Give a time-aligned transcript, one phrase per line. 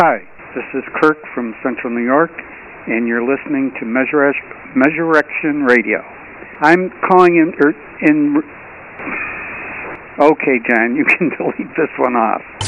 [0.00, 0.22] Hi,
[0.54, 2.30] this is Kirk from Central New York,
[2.86, 4.32] and you're listening to Measure
[4.76, 5.98] Measurection Radio.
[6.60, 7.52] I'm calling in.
[7.58, 8.36] Er, in
[10.20, 12.67] okay, Jan, you can delete this one off.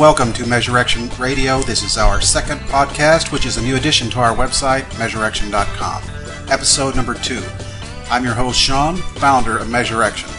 [0.00, 1.60] Welcome to Measurection Radio.
[1.60, 6.02] This is our second podcast, which is a new addition to our website, Measurection.com.
[6.50, 7.42] Episode number two.
[8.10, 10.30] I'm your host, Sean, founder of Measurection.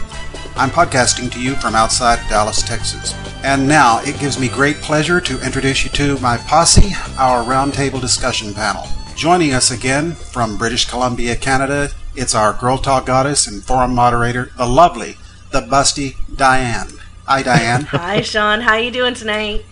[0.57, 3.13] I'm podcasting to you from outside Dallas, Texas.
[3.43, 8.01] And now it gives me great pleasure to introduce you to my posse, our roundtable
[8.01, 8.87] discussion panel.
[9.15, 14.51] Joining us again from British Columbia, Canada, it's our Girl Talk goddess and forum moderator,
[14.57, 15.17] the lovely,
[15.51, 16.87] the busty Diane.
[17.31, 17.83] Hi, Diane.
[17.91, 18.59] Hi, Sean.
[18.59, 19.63] How you doing tonight?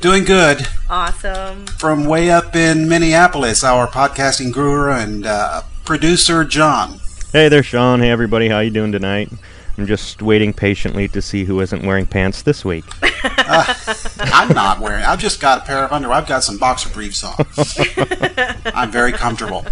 [0.00, 0.68] Doing good.
[0.88, 1.66] Awesome.
[1.66, 7.00] From way up in Minneapolis, our podcasting guru and uh, producer John.
[7.32, 7.98] Hey there, Sean.
[7.98, 8.48] Hey, everybody.
[8.48, 9.32] How you doing tonight?
[9.78, 12.84] I'm just waiting patiently to see who isn't wearing pants this week.
[13.24, 13.74] uh,
[14.18, 15.04] I'm not wearing.
[15.04, 16.16] I've just got a pair of underwear.
[16.16, 17.34] I've got some boxer briefs on.
[18.74, 19.62] I'm very comfortable.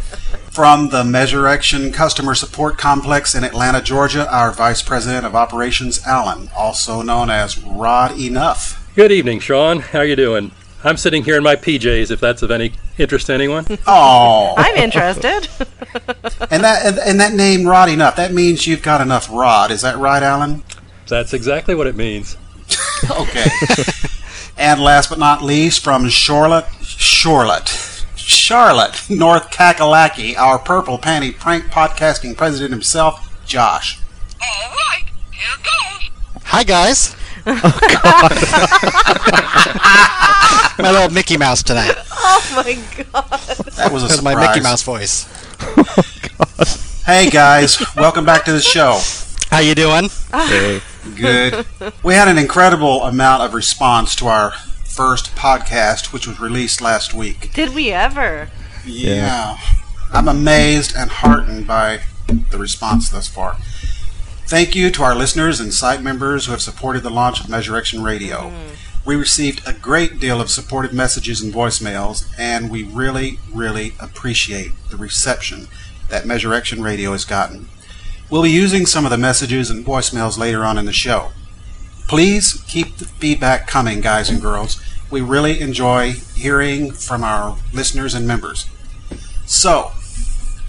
[0.50, 6.50] From the Measurection Customer Support Complex in Atlanta, Georgia, our Vice President of Operations, Alan,
[6.54, 8.92] also known as Rod Enough.
[8.94, 9.80] Good evening, Sean.
[9.80, 10.52] How are you doing?
[10.84, 12.10] I'm sitting here in my PJs.
[12.10, 13.66] If that's of any interest to anyone.
[13.86, 15.48] Oh, I'm interested.
[16.50, 19.70] and that and that name, Rod Enough, that means you've got enough rod.
[19.70, 20.62] Is that right, Alan?
[21.08, 22.36] That's exactly what it means.
[23.10, 23.46] okay.
[24.56, 27.68] and last but not least, from Charlotte, Charlotte.
[28.16, 34.00] Charlotte, North Kakalaki, our purple panty prank podcasting president himself, Josh.
[34.40, 36.42] All right, here goes.
[36.44, 37.14] Hi, guys.
[37.46, 38.28] Oh,
[40.78, 41.94] my little Mickey Mouse tonight.
[42.10, 43.40] Oh my god.
[43.76, 44.22] That was a surprise.
[44.22, 45.26] my Mickey Mouse voice.
[46.36, 46.64] Oh,
[47.06, 48.98] hey guys, welcome back to the show.
[49.50, 50.08] How you doing?
[50.32, 50.80] Hey.
[51.14, 51.64] Good.
[52.02, 57.14] We had an incredible amount of response to our first podcast, which was released last
[57.14, 57.52] week.
[57.52, 58.50] Did we ever?
[58.84, 59.14] Yeah.
[59.14, 59.56] Yeah.
[60.12, 63.56] I'm amazed and heartened by the response thus far.
[64.46, 68.04] Thank you to our listeners and site members who have supported the launch of Measurection
[68.04, 68.50] Radio.
[68.50, 68.74] Mm-hmm.
[69.06, 74.72] We received a great deal of supportive messages and voicemails, and we really, really appreciate
[74.90, 75.68] the reception
[76.10, 77.70] that Measurection Radio has gotten.
[78.28, 81.30] We'll be using some of the messages and voicemails later on in the show.
[82.06, 84.78] Please keep the feedback coming, guys and girls.
[85.10, 88.66] We really enjoy hearing from our listeners and members.
[89.46, 89.92] So,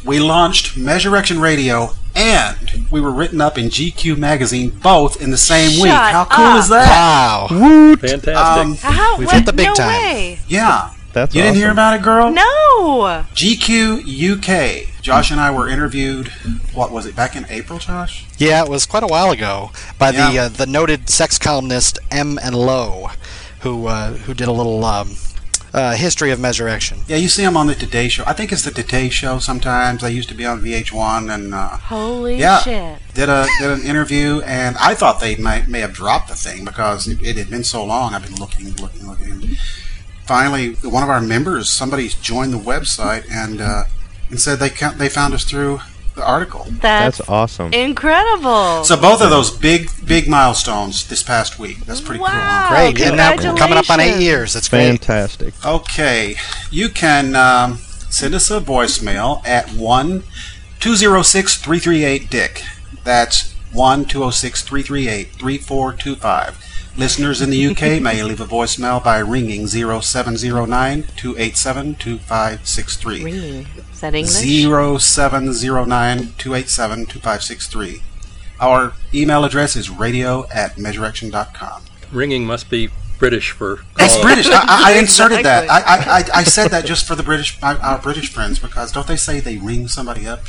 [0.06, 5.38] we launched Measurection Radio and we were written up in GQ magazine both in the
[5.38, 5.92] same week.
[5.92, 6.60] How cool up.
[6.60, 6.90] is that?
[6.90, 7.48] Wow.
[8.00, 8.36] Fantastic.
[8.36, 9.18] Um, How?
[9.18, 9.36] We've what?
[9.36, 9.88] hit the big no time.
[9.90, 10.40] way.
[10.48, 10.92] yeah.
[11.14, 12.30] That's you didn't hear about it, girl?
[12.30, 13.24] No.
[13.34, 15.02] GQ UK.
[15.02, 16.28] Josh and I were interviewed.
[16.74, 17.16] What was it?
[17.16, 18.26] Back in April, Josh?
[18.38, 22.38] Yeah, it was quite a while ago by the uh, the noted sex columnist Em
[22.44, 23.08] and Lo,
[23.62, 25.16] who uh, who did a little um,
[25.76, 26.98] uh, history of Measurection.
[27.08, 28.24] Yeah, you see them on the Today Show.
[28.26, 29.40] I think it's the Today Show.
[29.40, 32.60] Sometimes they used to be on VH1, and uh, Holy Yeah.
[32.60, 33.00] shit.
[33.14, 34.40] did a did an interview.
[34.46, 37.64] And I thought they might may have dropped the thing because it, it had been
[37.66, 38.14] so long.
[38.14, 39.58] I've been looking, looking, looking.
[40.26, 43.84] Finally, one of our members, somebody joined the website and uh,
[44.30, 46.66] and said they they found us through the article.
[46.70, 47.74] That's, That's awesome.
[47.74, 48.84] incredible.
[48.84, 51.80] So both of those big big milestones this past week.
[51.80, 52.28] That's pretty cool.
[52.28, 52.66] Wow.
[52.70, 52.92] Huh?
[52.92, 54.54] Great, and now we're coming up on eight years.
[54.54, 54.88] That's great.
[54.88, 55.54] Fantastic.
[55.66, 56.36] Okay,
[56.72, 57.78] you can um,
[58.10, 60.24] send us a voicemail at one
[60.80, 62.62] two zero six three three eight Dick.
[63.04, 66.58] That's one two zero six three three eight three four two five.
[66.98, 73.24] Listeners in the UK may leave a voicemail by ringing 0709 287 2563.
[73.24, 73.68] Ringing.
[73.92, 75.02] Is that English?
[75.04, 78.02] 0709 287 2563.
[78.62, 81.84] Our email address is radio at measurection.com.
[82.14, 82.90] Ringing must be
[83.20, 84.18] British for It's.
[84.22, 84.48] British.
[84.48, 85.70] I, I, I inserted that.
[85.70, 88.94] I, I, I, I said that just for the British, our, our British friends, because
[88.94, 90.40] don't they say they ring somebody up?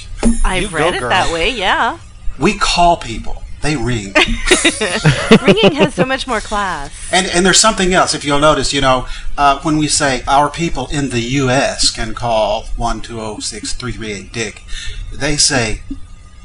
[0.44, 1.08] I've You go, read it girl.
[1.08, 1.98] that way, yeah.
[2.38, 3.43] We call people.
[3.66, 4.14] They ring.
[5.42, 6.92] Ringing has so much more class.
[7.10, 8.14] And and there's something else.
[8.14, 11.90] If you'll notice, you know, uh, when we say our people in the U.S.
[11.90, 14.62] can call one two zero six three three eight Dick,
[15.12, 15.82] they say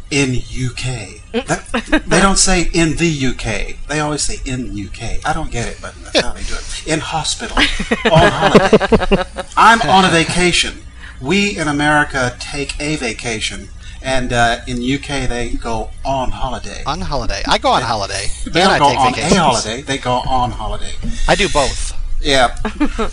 [0.09, 1.21] in UK.
[1.45, 3.87] That, they don't say in the UK.
[3.87, 5.23] They always say in UK.
[5.23, 6.87] I don't get it, but that's how they do it.
[6.87, 7.55] In hospital,
[8.11, 9.23] on holiday.
[9.55, 10.81] I'm on a vacation.
[11.21, 13.69] We in America take a vacation,
[14.03, 16.83] and uh, in UK they go on holiday.
[16.85, 17.43] On holiday.
[17.47, 18.27] I go on holiday.
[18.45, 19.33] They don't I go take on vacations.
[19.33, 19.81] a holiday.
[19.81, 20.93] They go on holiday.
[21.27, 21.93] I do both.
[22.21, 22.55] Yeah.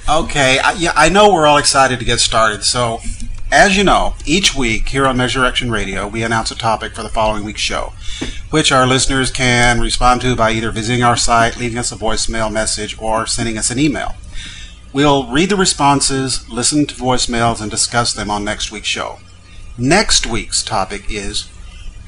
[0.08, 0.58] Okay.
[0.58, 2.62] I, yeah, I know we're all excited to get started.
[2.64, 3.00] So,
[3.50, 7.08] as you know, each week here on Measurection Radio, we announce a topic for the
[7.08, 7.93] following week's show,
[8.50, 12.52] which our listeners can respond to by either visiting our site, leaving us a voicemail
[12.52, 14.14] message, or sending us an email.
[14.93, 19.19] We'll read the responses, listen to voicemails, and discuss them on next week's show.
[19.80, 21.48] Next week's topic is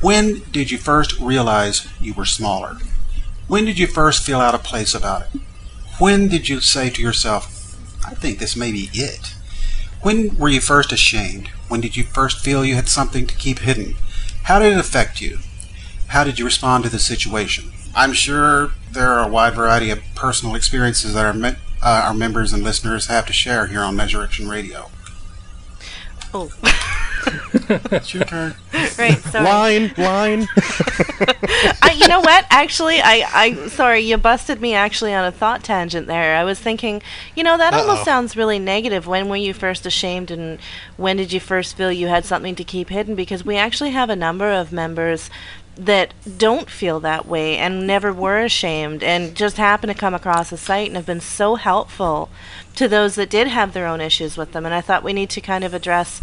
[0.01, 2.79] When did you first realize you were smaller?
[3.47, 5.41] When did you first feel out of place about it?
[6.01, 7.47] When did you say to yourself,
[8.05, 9.37] I think this may be it?
[10.03, 11.47] When were you first ashamed?
[11.69, 13.95] When did you first feel you had something to keep hidden?
[14.45, 15.39] How did it affect you?
[16.09, 17.71] How did you respond to the situation?
[17.95, 22.15] I'm sure there are a wide variety of personal experiences that our, me- uh, our
[22.15, 24.91] members and listeners have to share here on Measurection Radio.
[26.33, 26.51] Oh,
[27.69, 28.55] It's your turn.
[28.99, 29.19] right.
[29.19, 29.45] Sorry.
[29.45, 30.49] Line, line.
[31.83, 32.47] I, you know what?
[32.51, 36.37] Actually, I, I, sorry, you busted me actually on a thought tangent there.
[36.37, 37.03] I was thinking,
[37.37, 37.83] you know, that Uh-oh.
[37.83, 39.07] almost sounds really negative.
[39.07, 40.59] When were you first ashamed, and
[40.97, 43.15] when did you first feel you had something to keep hidden?
[43.15, 45.29] Because we actually have a number of members
[45.81, 50.53] that don't feel that way and never were ashamed and just happen to come across
[50.53, 52.29] a site and have been so helpful
[52.75, 54.67] to those that did have their own issues with them.
[54.67, 56.21] And I thought we need to kind of address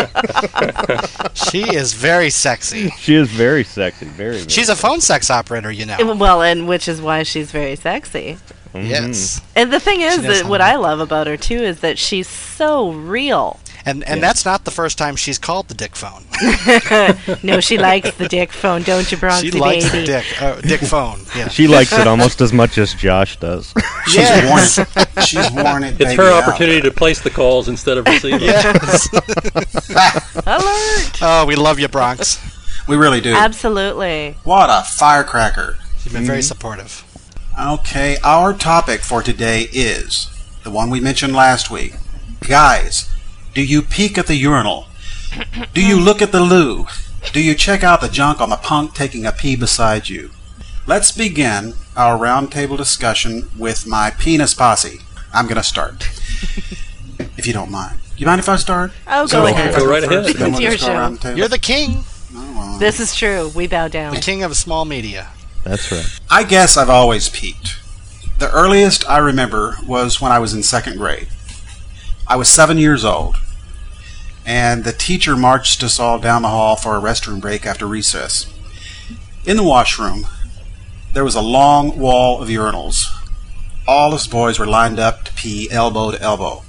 [1.35, 2.89] she is very sexy.
[2.91, 4.07] She is very sexy.
[4.07, 4.39] Very.
[4.39, 6.15] very She's a phone sex operator, you know.
[6.15, 8.39] Well, and which is why she's very sexy.
[8.75, 8.89] Mhm.
[8.89, 9.41] Yes.
[9.57, 12.91] And the thing is that what I love about her too is that she's so
[12.93, 13.59] real.
[13.87, 14.27] And and Yeah.
[14.29, 16.25] that's not the first time she's called the dick phone.
[17.43, 20.01] No, she likes the dick phone, don't you, Bronxy she likes baby?
[20.01, 21.21] the dick uh, dick phone.
[21.37, 21.49] Yeah.
[21.49, 23.73] She likes it almost as much as Josh does.
[24.07, 24.79] She's Yes.
[24.79, 25.09] worn it.
[25.27, 25.89] She's worn it.
[25.93, 26.43] It's baby, her out.
[26.45, 28.43] opportunity to place the calls instead of receive them.
[28.43, 29.09] yes.
[30.47, 31.19] Alert!
[31.23, 32.39] oh, we love you, Bronx.
[32.87, 33.33] We really do.
[33.35, 34.37] Absolutely.
[34.45, 35.79] What a firecracker.
[36.05, 37.05] You've been very supportive.
[37.59, 40.29] Okay, our topic for today is
[40.63, 41.95] the one we mentioned last week.
[42.49, 43.11] Guys,
[43.55, 44.87] do you peek at the urinal?
[45.75, 46.87] Do you look at the loo?
[47.33, 50.31] Do you check out the junk on the punk taking a pee beside you?
[50.87, 55.01] Let's begin our roundtable discussion with my penis posse.
[55.33, 56.03] I'm going to start.
[57.37, 57.99] if you don't mind.
[58.17, 58.93] You mind if I start?
[59.07, 59.75] Oh, So go if ahead.
[59.77, 60.25] Go right ahead.
[60.27, 61.11] It's your show.
[61.17, 61.35] the?
[61.37, 62.79] You're the king, Oh, well.
[62.79, 63.51] This is true.
[63.55, 64.15] We bow down.
[64.15, 65.29] the king of small media.
[65.65, 66.21] That's right.
[66.31, 67.79] I guess I've always peeked.
[68.39, 71.29] The earliest I remember was when I was in second grade.
[72.27, 73.37] I was seven years old,
[74.47, 78.51] and the teacher marched us all down the hall for a restroom break after recess.
[79.45, 80.27] In the washroom,
[81.13, 83.05] there was a long wall of urinals.
[83.87, 86.63] All us boys were lined up to pee elbow to elbow.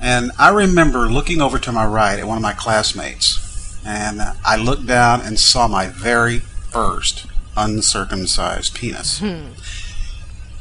[0.00, 4.56] And I remember looking over to my right at one of my classmates, and I
[4.56, 9.22] looked down and saw my very first uncircumcised penis.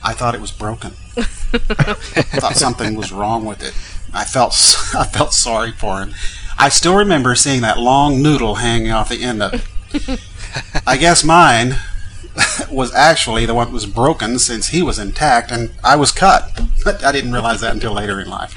[0.03, 0.91] I thought it was broken.
[1.17, 3.73] I thought something was wrong with it.
[4.13, 4.53] I felt
[4.95, 6.13] I felt sorry for him.
[6.57, 10.21] I still remember seeing that long noodle hanging off the end of it.
[10.87, 11.75] I guess mine
[12.71, 16.61] was actually the one that was broken since he was intact and I was cut.
[16.83, 18.53] But I didn't realize that until later in life.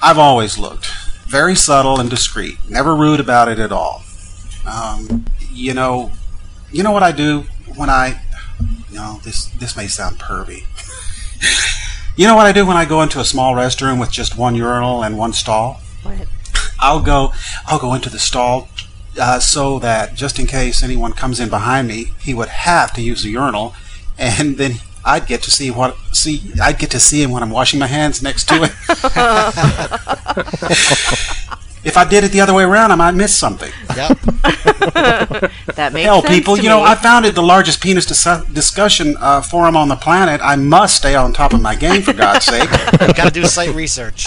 [0.00, 0.86] I've always looked
[1.26, 4.02] very subtle and discreet, never rude about it at all.
[4.66, 6.12] Um, you know,
[6.72, 7.44] you know what I do
[7.76, 8.20] when I,
[8.90, 10.64] you know, this this may sound pervy.
[12.16, 14.54] you know what I do when I go into a small restroom with just one
[14.54, 15.80] urinal and one stall?
[16.02, 16.26] What?
[16.78, 17.32] I'll go
[17.66, 18.68] I'll go into the stall
[19.18, 23.02] uh, so that just in case anyone comes in behind me, he would have to
[23.02, 23.74] use the urinal,
[24.16, 27.50] and then I'd get to see what see I'd get to see him when I'm
[27.50, 28.72] washing my hands next to him.
[31.88, 33.72] if I did it the other way around, I might miss something.
[33.96, 34.18] Yep.
[35.78, 36.86] That makes Hell, sense people, to you know, me.
[36.90, 40.40] I founded the largest penis dis- discussion uh, forum on the planet.
[40.42, 42.68] I must stay on top of my game, for God's sake.
[43.16, 44.26] Got to do site research.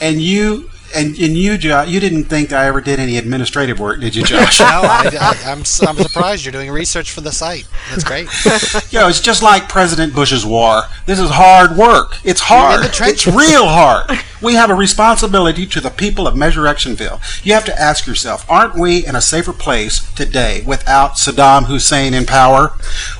[0.00, 4.00] And you, and, and you, Jo- you didn't think I ever did any administrative work,
[4.00, 4.60] did you, Josh?
[4.68, 7.66] No, I, I, I'm, I'm surprised you're doing research for the site.
[7.90, 8.28] That's great.
[8.92, 10.82] you know, it's just like President Bush's war.
[11.06, 12.16] This is hard work.
[12.24, 12.84] It's hard.
[12.84, 14.10] It's real hard.
[14.40, 17.44] We have a responsibility to the people of Measurectionville.
[17.44, 22.14] You have to ask yourself, aren't we in a safer place today without Saddam Hussein
[22.14, 22.70] in power?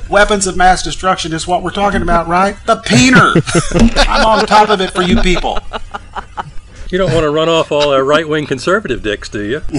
[0.09, 2.55] Weapons of mass destruction is what we're talking about, right?
[2.65, 3.33] The peener.
[4.07, 5.59] I'm on top of it for you people.
[6.89, 9.59] You don't want to run off all our right wing conservative dicks, do you?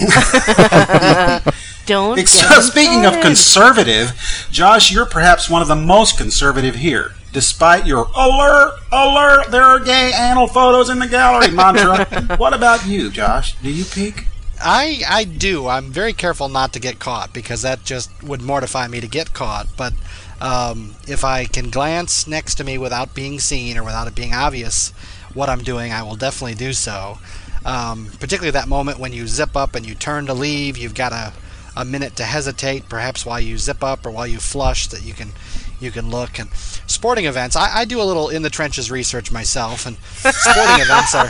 [1.87, 4.12] Don't Ex- get me Speaking of conservative,
[4.52, 9.81] Josh, you're perhaps one of the most conservative here, despite your alert, alert, there are
[9.81, 12.05] gay anal photos in the gallery mantra.
[12.37, 13.57] what about you, Josh?
[13.57, 14.26] Do you peek?
[14.62, 15.67] I I do.
[15.67, 19.33] I'm very careful not to get caught because that just would mortify me to get
[19.33, 19.67] caught.
[19.76, 19.95] But
[20.40, 24.33] um, if I can glance next to me without being seen or without it being
[24.33, 24.93] obvious
[25.35, 27.19] what I'm doing, I will definitely do so.
[27.65, 31.13] Um, particularly that moment when you zip up and you turn to leave, you've got
[31.13, 31.33] a,
[31.77, 35.13] a minute to hesitate, perhaps while you zip up or while you flush, that you
[35.13, 35.33] can
[35.79, 36.39] you can look.
[36.39, 36.53] And
[36.87, 41.15] sporting events, I, I do a little in the trenches research myself, and sporting events
[41.15, 41.29] are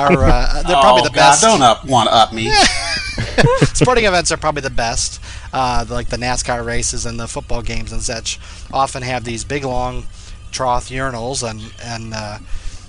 [0.00, 1.42] are uh, they're probably oh, the God, best.
[1.42, 2.52] don't up one up me.
[3.74, 5.20] sporting events are probably the best.
[5.52, 8.40] Uh, like the NASCAR races and the football games and such
[8.72, 10.04] often have these big long
[10.50, 12.38] trough urinals, and and uh,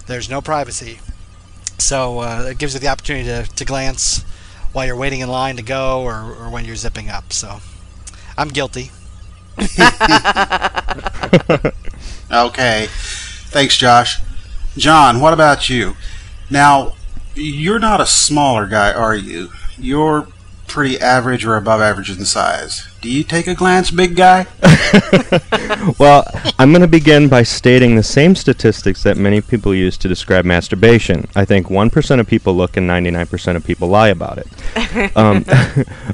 [0.08, 1.00] there's no privacy.
[1.78, 4.24] So uh, it gives you the opportunity to, to glance
[4.72, 7.34] while you're waiting in line to go, or, or when you're zipping up.
[7.34, 7.60] So
[8.38, 8.92] I'm guilty.
[12.32, 12.88] Okay.
[12.90, 14.20] Thanks, Josh.
[14.76, 15.96] John, what about you?
[16.50, 16.94] Now,
[17.36, 19.50] you're not a smaller guy, are you?
[19.78, 20.28] You're
[20.74, 22.88] pretty average or above average in size.
[23.00, 24.48] Do you take a glance, big guy?
[26.00, 26.26] Well,
[26.58, 30.46] I'm going to begin by stating the same statistics that many people use to describe
[30.46, 31.28] masturbation.
[31.36, 34.48] I think 1% of people look and 99% of people lie about it.
[35.16, 35.44] Um,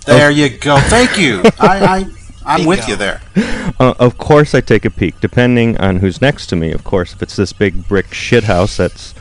[0.06, 0.78] There you go.
[0.80, 1.42] Thank you.
[1.60, 2.06] I, I
[2.46, 2.92] I'm with Bingo.
[2.92, 3.22] you there.
[3.80, 6.72] uh, of course, I take a peek, depending on who's next to me.
[6.72, 9.14] Of course, if it's this big brick shithouse that's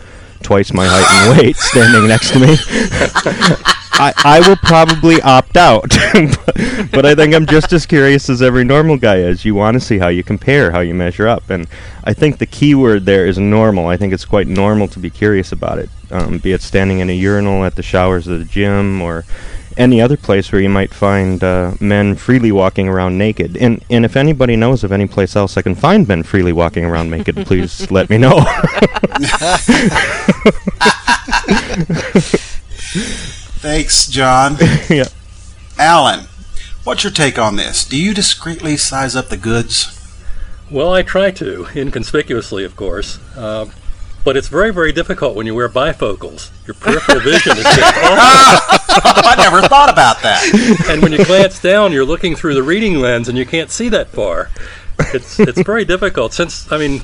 [0.42, 2.56] twice my height and weight standing next to me,
[4.00, 5.88] I, I will probably opt out.
[6.12, 9.44] but, but I think I'm just as curious as every normal guy is.
[9.44, 11.50] You want to see how you compare, how you measure up.
[11.50, 11.66] And
[12.04, 13.88] I think the key word there is normal.
[13.88, 17.10] I think it's quite normal to be curious about it, um, be it standing in
[17.10, 19.24] a urinal at the showers of the gym or
[19.78, 23.56] any other place where you might find uh, men freely walking around naked.
[23.56, 26.84] And and if anybody knows of any place else I can find men freely walking
[26.84, 28.40] around naked, please let me know.
[33.60, 34.56] Thanks, John.
[34.90, 35.08] yeah.
[35.78, 36.26] Alan,
[36.84, 37.84] what's your take on this?
[37.84, 39.94] Do you discreetly size up the goods?
[40.70, 43.18] Well, I try to, inconspicuously, of course.
[43.36, 43.70] Um,
[44.24, 46.50] but it's very, very difficult when you wear bifocals.
[46.66, 48.78] Your peripheral vision is just awful.
[49.24, 50.42] I never thought about that.
[50.88, 53.88] and when you glance down, you're looking through the reading lens and you can't see
[53.90, 54.50] that far.
[55.14, 56.32] It's it's very difficult.
[56.32, 57.02] Since I mean,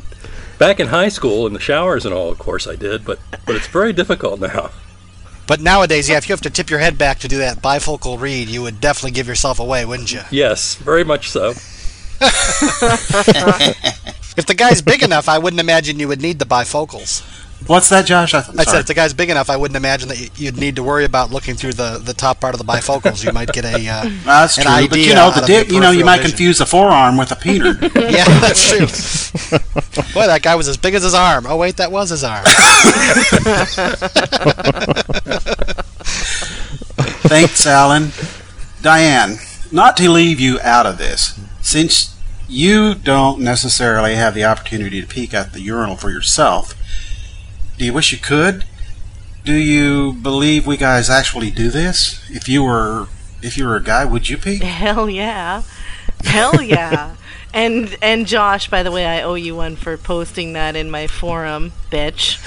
[0.59, 3.55] back in high school in the showers and all, of course I did, but but
[3.55, 4.71] it's very difficult now.
[5.47, 8.19] But nowadays, yeah, if you have to tip your head back to do that bifocal
[8.19, 10.23] read, you would definitely give yourself away, wouldn't you?
[10.31, 11.53] Yes, very much so.
[14.37, 17.23] If the guy's big enough, I wouldn't imagine you would need the bifocals.
[17.67, 18.35] What's that, Josh?
[18.35, 20.83] I, I said if the guy's big enough, I wouldn't imagine that you'd need to
[20.83, 23.25] worry about looking through the, the top part of the bifocals.
[23.25, 25.71] You might get a uh, That's an true, but you know the dick.
[25.71, 26.33] You know you might vision.
[26.33, 27.81] confuse a forearm with a peener.
[28.15, 28.87] Yeah, that's true.
[30.13, 31.47] Boy, that guy was as big as his arm.
[31.49, 32.45] Oh wait, that was his arm.
[37.27, 38.11] Thanks, Alan.
[38.83, 39.39] Diane,
[39.73, 42.14] not to leave you out of this, since
[42.49, 46.75] you don't necessarily have the opportunity to peek at the urinal for yourself,
[47.79, 48.65] Do you wish you could?
[49.45, 52.25] Do you believe we guys actually do this?
[52.31, 53.09] If you were
[53.43, 54.57] if you were a guy, would you pee?
[54.65, 55.63] Hell yeah.
[56.25, 57.17] Hell yeah.
[57.53, 61.07] and and Josh, by the way, I owe you one for posting that in my
[61.07, 62.39] forum, bitch.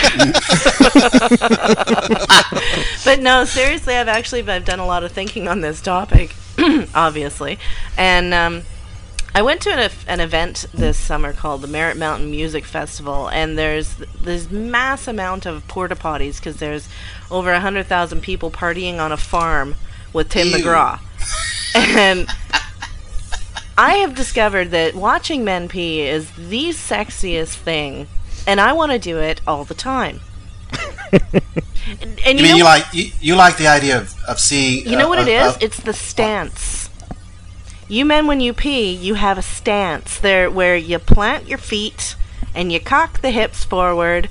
[3.04, 6.34] but no, seriously, I've actually I've done a lot of thinking on this topic,
[6.94, 7.58] obviously,
[7.96, 8.62] and um,
[9.34, 13.56] I went to an, an event this summer called the Merritt Mountain Music Festival, and
[13.56, 16.88] there's this mass amount of porta potties because there's
[17.30, 19.76] over a hundred thousand people partying on a farm
[20.12, 20.56] with Tim Ew.
[20.56, 20.98] McGraw,
[21.76, 22.28] and
[23.78, 28.08] I have discovered that watching men pee is the sexiest thing,
[28.46, 30.20] and I want to do it all the time.
[31.12, 31.22] and,
[32.26, 34.86] and You you, mean you like you, you like the idea of, of seeing?
[34.86, 35.56] you know uh, what it is?
[35.60, 36.79] it's the stance.
[37.90, 42.14] You men, when you pee, you have a stance there where you plant your feet
[42.54, 44.28] and you cock the hips forward,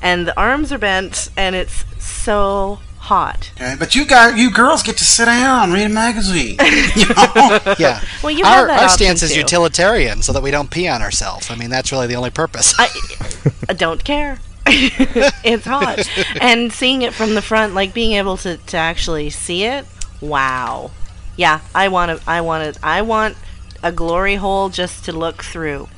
[0.00, 3.50] and the arms are bent, and it's so hot.
[3.56, 6.56] okay, but you guys, you girls get to sit down, read a magazine.
[6.94, 7.74] you know?
[7.80, 8.00] Yeah.
[8.22, 10.86] Well, you our have that our option stance is utilitarian, so that we don't pee
[10.86, 11.50] on ourselves.
[11.50, 12.74] I mean, that's really the only purpose.
[12.78, 12.88] I,
[13.68, 14.38] I don't care.
[14.66, 16.08] it's hot.
[16.40, 19.84] And seeing it from the front, like being able to, to actually see it,
[20.20, 20.92] wow.
[21.40, 23.34] Yeah, I want to I want to I want
[23.82, 25.88] a glory hole just to look through.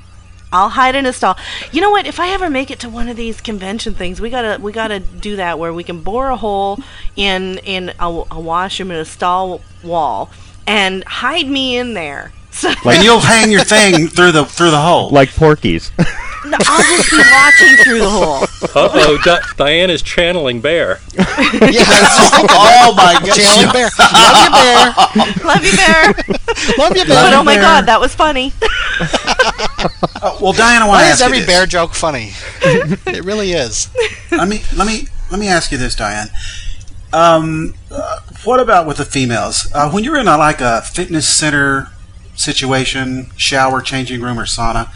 [0.53, 1.37] I'll hide in a stall.
[1.73, 2.07] You know what?
[2.07, 5.01] If I ever make it to one of these convention things, we gotta we gotta
[5.01, 6.79] do that where we can bore a hole
[7.17, 10.31] in in a, a washroom in a stall wall
[10.65, 12.31] and hide me in there.
[12.53, 15.11] So and you'll hang your thing through the through the hole.
[15.11, 15.91] Like Porky's.
[15.99, 18.45] no, I'll just be watching through the hole.
[18.75, 21.01] Uh oh, Di- Diane is channeling Bear.
[21.15, 21.41] yeah, like
[22.51, 23.35] oh my god!
[23.35, 23.91] Channeling bear.
[24.13, 24.95] Love you, bear.
[25.45, 26.05] Love you, bear.
[26.79, 27.07] Love you, Bear.
[27.07, 27.39] But bear.
[27.39, 28.53] oh my god, that was funny.
[30.23, 31.47] Uh, well, Diana, I want Why to is ask you every this.
[31.47, 32.33] bear joke funny?
[32.63, 33.89] it really is.
[34.31, 36.29] let me let me let me ask you this, Diane.
[37.13, 39.71] Um, uh, what about with the females?
[39.75, 41.89] Uh, when you're in a, like a fitness center
[42.43, 44.89] situation, shower, changing room, or sauna,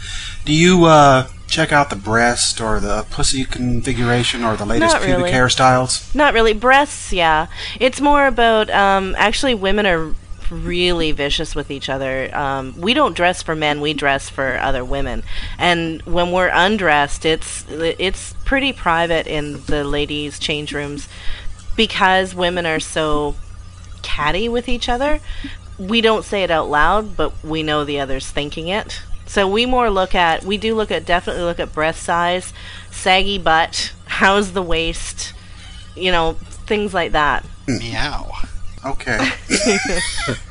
[0.45, 5.01] do you uh, check out the breast or the pussy configuration or the latest Not
[5.01, 5.31] pubic really.
[5.31, 6.13] hairstyles?
[6.13, 6.53] Not really.
[6.53, 7.47] Breasts, yeah.
[7.79, 10.13] It's more about um, actually women are
[10.49, 12.33] really vicious with each other.
[12.35, 15.23] Um, we don't dress for men; we dress for other women.
[15.57, 21.07] And when we're undressed, it's it's pretty private in the ladies' change rooms
[21.75, 23.35] because women are so
[24.01, 25.19] catty with each other.
[25.79, 29.01] We don't say it out loud, but we know the other's thinking it.
[29.27, 32.53] So we more look at we do look at definitely look at breast size,
[32.91, 35.33] saggy butt, how's the waist,
[35.95, 36.33] you know,
[36.65, 37.45] things like that.
[37.67, 38.31] Meow.
[38.85, 39.17] Okay.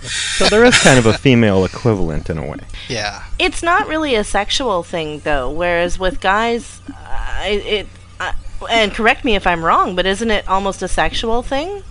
[0.03, 2.59] so there is kind of a female equivalent in a way.
[2.89, 3.25] Yeah.
[3.39, 7.87] It's not really a sexual thing though, whereas with guys, uh, it, it
[8.21, 8.33] uh,
[8.71, 11.83] and correct me if I'm wrong, but isn't it almost a sexual thing?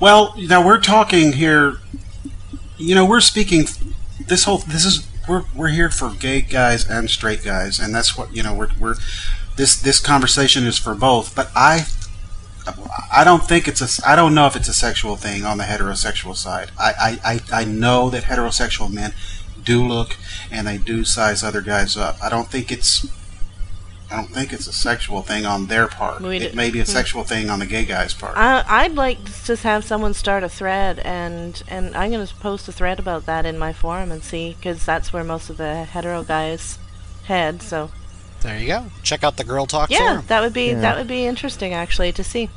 [0.00, 1.78] Well, now we're talking here.
[2.76, 3.66] You know, we're speaking.
[4.20, 8.16] This whole this is we're we're here for gay guys and straight guys, and that's
[8.16, 8.54] what you know.
[8.54, 8.96] We're we're
[9.56, 11.34] this this conversation is for both.
[11.34, 11.86] But I
[13.12, 15.64] I don't think it's a I don't know if it's a sexual thing on the
[15.64, 16.70] heterosexual side.
[16.78, 19.14] I I, I, I know that heterosexual men
[19.62, 20.16] do look
[20.50, 22.16] and they do size other guys up.
[22.22, 23.06] I don't think it's
[24.10, 26.20] I don't think it's a sexual thing on their part.
[26.20, 26.90] We it d- may be a hmm.
[26.90, 28.36] sexual thing on the gay guy's part.
[28.36, 32.68] I, I'd like to just have someone start a thread, and and I'm gonna post
[32.68, 35.84] a thread about that in my forum and see, because that's where most of the
[35.84, 36.78] hetero guys
[37.24, 37.62] head.
[37.62, 37.90] So
[38.42, 38.86] There you go.
[39.02, 40.24] Check out the Girl Talk yeah, forum.
[40.28, 40.80] that would be Yeah.
[40.80, 42.50] that would be interesting actually to see.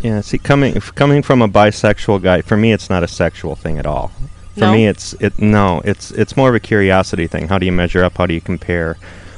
[0.00, 3.54] Yeah, see, coming f- coming from a bisexual guy, for me, it's not a sexual
[3.54, 4.10] thing at all.
[4.54, 4.72] For No?
[4.72, 7.48] me, it's it no, it's it's more of a curiosity thing.
[7.48, 8.16] How do you measure up?
[8.16, 8.96] How do you compare?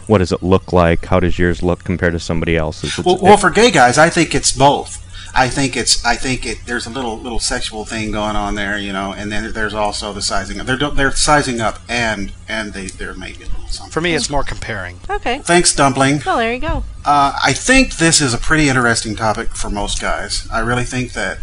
[0.08, 1.04] What does it look like?
[1.06, 2.98] How does yours look compared to somebody else's?
[2.98, 5.04] It's, Well, it- well, for gay guys, I think it's both.
[5.34, 8.78] I think it's I think it there's a little little sexual thing going on there,
[8.78, 10.66] you know, and then there's also the sizing up.
[10.66, 13.92] They're they're sizing up and and they they're making something.
[13.92, 14.98] For me, it's more comparing.
[15.08, 16.22] Okay, Thanks, Dumpling.
[16.24, 16.82] well there you go.
[17.04, 20.48] Uh, I think this is a pretty interesting topic for most guys.
[20.50, 21.38] I really think that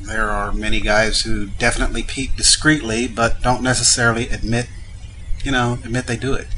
[0.00, 4.68] there are many guys who definitely peek discreetly, but don't necessarily admit,
[5.44, 6.48] you know, admit they do it.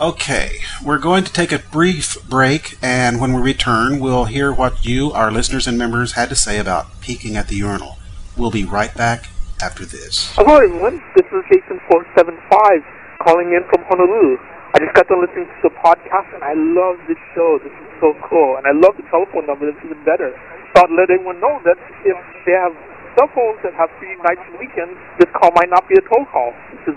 [0.00, 4.80] Okay, we're going to take a brief break, and when we return, we'll hear what
[4.80, 8.00] you, our listeners and members, had to say about peeking at the urinal.
[8.32, 9.28] We'll be right back
[9.60, 10.32] after this.
[10.40, 11.04] Hello, everyone.
[11.12, 12.80] This is Jason475
[13.28, 14.40] calling in from Honolulu.
[14.72, 17.60] I just got done listening to the podcast, and I love this show.
[17.60, 18.56] This is so cool.
[18.56, 19.68] And I love the telephone number.
[19.68, 20.32] That's even better.
[20.80, 21.76] Thought let everyone know that
[22.08, 22.16] if
[22.48, 22.72] they have
[23.20, 26.24] cell phones that have free nights and weekends, this call might not be a toll
[26.32, 26.96] call, which is,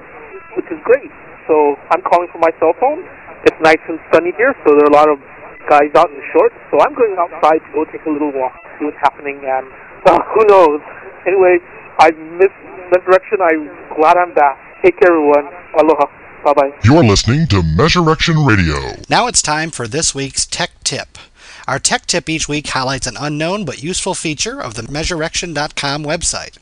[0.55, 1.11] which is great.
[1.47, 3.03] So I'm calling from my cell phone.
[3.43, 5.19] It's nice and sunny here, so there are a lot of
[5.67, 8.85] guys out in shorts, so I'm going outside to go take a little walk, see
[8.85, 9.67] what's happening, and
[10.07, 10.79] uh, who knows.
[11.27, 11.59] Anyway,
[11.99, 12.55] I missed
[12.91, 13.39] Measurection.
[13.39, 14.59] I'm glad I'm back.
[14.83, 15.47] Take care, everyone.
[15.79, 16.07] Aloha.
[16.43, 16.71] Bye bye.
[16.83, 19.01] You're listening to Measurection Radio.
[19.09, 21.17] Now it's time for this week's Tech Tip.
[21.65, 26.57] Our tech tip each week highlights an unknown but useful feature of the Measurection.com website.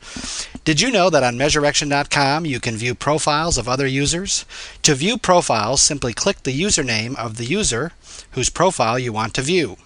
[0.64, 4.44] Did you know that on Measurection.com you can view profiles of other users?
[4.82, 7.90] To view profiles, simply click the username of the user
[8.32, 9.76] whose profile you want to view.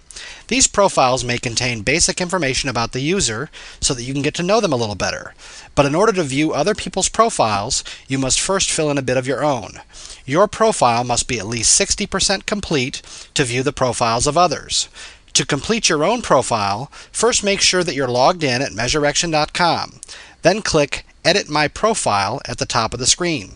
[0.49, 3.51] These profiles may contain basic information about the user
[3.81, 5.35] so that you can get to know them a little better.
[5.75, 9.17] But in order to view other people's profiles, you must first fill in a bit
[9.17, 9.81] of your own.
[10.25, 13.03] Your profile must be at least 60% complete
[13.35, 14.89] to view the profiles of others.
[15.35, 20.01] To complete your own profile, first make sure that you're logged in at Measurection.com.
[20.43, 23.53] Then click Edit My Profile at the top of the screen.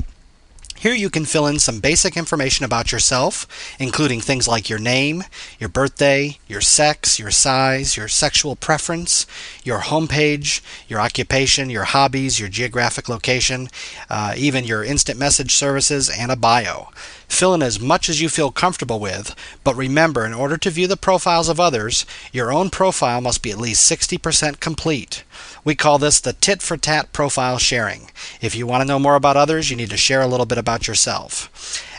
[0.81, 3.47] Here you can fill in some basic information about yourself,
[3.79, 5.25] including things like your name,
[5.59, 9.27] your birthday, your sex, your size, your sexual preference,
[9.63, 13.69] your homepage, your occupation, your hobbies, your geographic location,
[14.09, 16.89] uh, even your instant message services, and a bio.
[17.31, 20.87] Fill in as much as you feel comfortable with, but remember, in order to view
[20.87, 25.25] the profiles of others, your own profile must be at least 60% complete.
[25.65, 28.11] We call this the tit for tat profile sharing.
[28.43, 30.59] If you want to know more about others, you need to share a little bit
[30.59, 31.49] about yourself.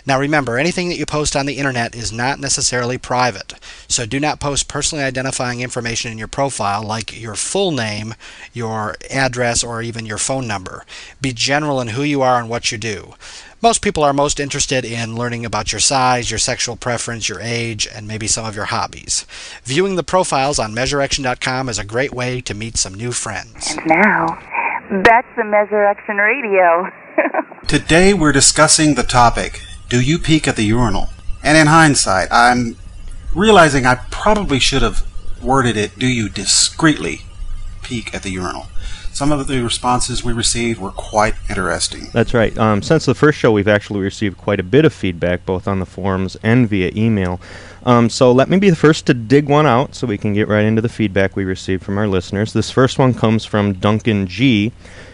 [0.05, 3.53] Now remember, anything that you post on the internet is not necessarily private,
[3.87, 8.15] so do not post personally identifying information in your profile like your full name,
[8.53, 10.85] your address, or even your phone number.
[11.21, 13.13] Be general in who you are and what you do.
[13.61, 17.87] Most people are most interested in learning about your size, your sexual preference, your age,
[17.87, 19.27] and maybe some of your hobbies.
[19.63, 23.75] Viewing the profiles on Measurection.com is a great way to meet some new friends.
[23.77, 24.25] And now,
[25.03, 26.89] back to Measurection Radio.
[27.67, 31.09] Today we're discussing the topic Do you peek at the urinal?
[31.43, 32.77] And in hindsight, I'm
[33.35, 35.05] realizing I probably should have
[35.43, 37.23] worded it Do you discreetly
[37.81, 38.67] peek at the urinal?
[39.11, 42.07] Some of the responses we received were quite interesting.
[42.13, 42.57] That's right.
[42.57, 45.79] Um, since the first show, we've actually received quite a bit of feedback, both on
[45.79, 47.41] the forums and via email.
[47.85, 50.47] Um, so let me be the first to dig one out so we can get
[50.47, 52.53] right into the feedback we received from our listeners.
[52.53, 54.71] This first one comes from Duncan G.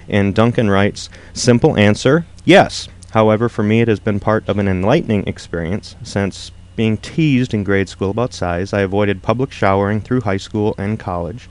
[0.08, 2.88] And Duncan writes Simple answer yes.
[3.18, 7.64] However, for me, it has been part of an enlightening experience since being teased in
[7.64, 11.50] grade school about size, I avoided public showering through high school and college.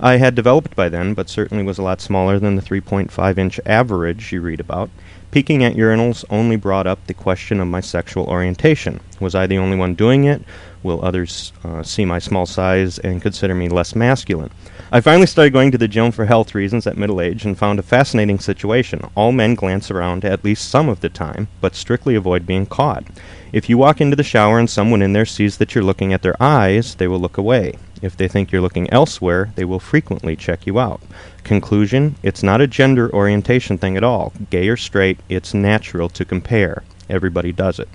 [0.00, 3.60] I had developed by then, but certainly was a lot smaller than the 3.5 inch
[3.64, 4.90] average you read about.
[5.30, 8.98] Peeking at urinals only brought up the question of my sexual orientation.
[9.20, 10.42] Was I the only one doing it?
[10.84, 14.50] Will others uh, see my small size and consider me less masculine?
[14.92, 17.78] I finally started going to the gym for health reasons at middle age and found
[17.78, 19.00] a fascinating situation.
[19.16, 23.02] All men glance around at least some of the time, but strictly avoid being caught.
[23.50, 26.20] If you walk into the shower and someone in there sees that you're looking at
[26.20, 27.74] their eyes, they will look away.
[28.02, 31.00] If they think you're looking elsewhere, they will frequently check you out.
[31.44, 34.34] Conclusion It's not a gender orientation thing at all.
[34.50, 36.82] Gay or straight, it's natural to compare.
[37.08, 37.88] Everybody does it.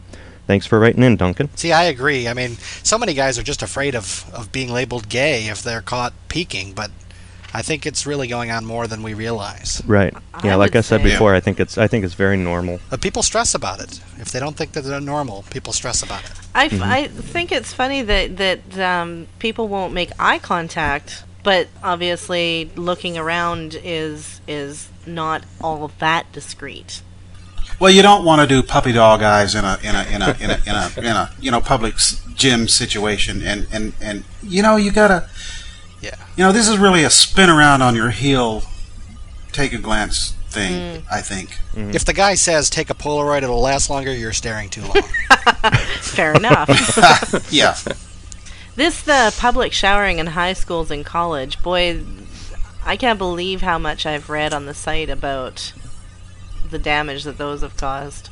[0.49, 1.55] Thanks for writing in, Duncan.
[1.55, 2.27] See, I agree.
[2.27, 5.83] I mean, so many guys are just afraid of, of being labeled gay if they're
[5.83, 6.89] caught peeking, but
[7.53, 9.79] I think it's really going on more than we realize.
[9.85, 10.11] Right.
[10.43, 12.79] Yeah, I like I said say- before, I think it's I think it's very normal.
[12.89, 14.01] But people stress about it.
[14.17, 16.31] If they don't think that they're normal, people stress about it.
[16.55, 16.81] I, f- Mhm.
[16.81, 23.19] I think it's funny that that um, people won't make eye contact, but obviously looking
[23.19, 27.03] around is is not all that discreet.
[27.79, 30.29] Well, you don't want to do puppy dog eyes in a in a in a
[30.41, 31.95] in a in a, in a you know public
[32.35, 35.29] gym situation, and and and you know you gotta,
[36.01, 36.15] Yeah.
[36.35, 38.63] you know this is really a spin around on your heel,
[39.51, 40.71] take a glance thing.
[40.73, 41.03] Mm.
[41.11, 41.51] I think.
[41.73, 41.91] Mm-hmm.
[41.95, 45.01] If the guy says take a Polaroid, it'll last longer, you're staring too long.
[46.01, 46.69] Fair enough.
[47.51, 47.75] Yeah.
[48.75, 51.61] This the public showering in high schools and college.
[51.61, 52.03] Boy,
[52.85, 55.73] I can't believe how much I've read on the site about
[56.69, 58.29] the damage that those have caused.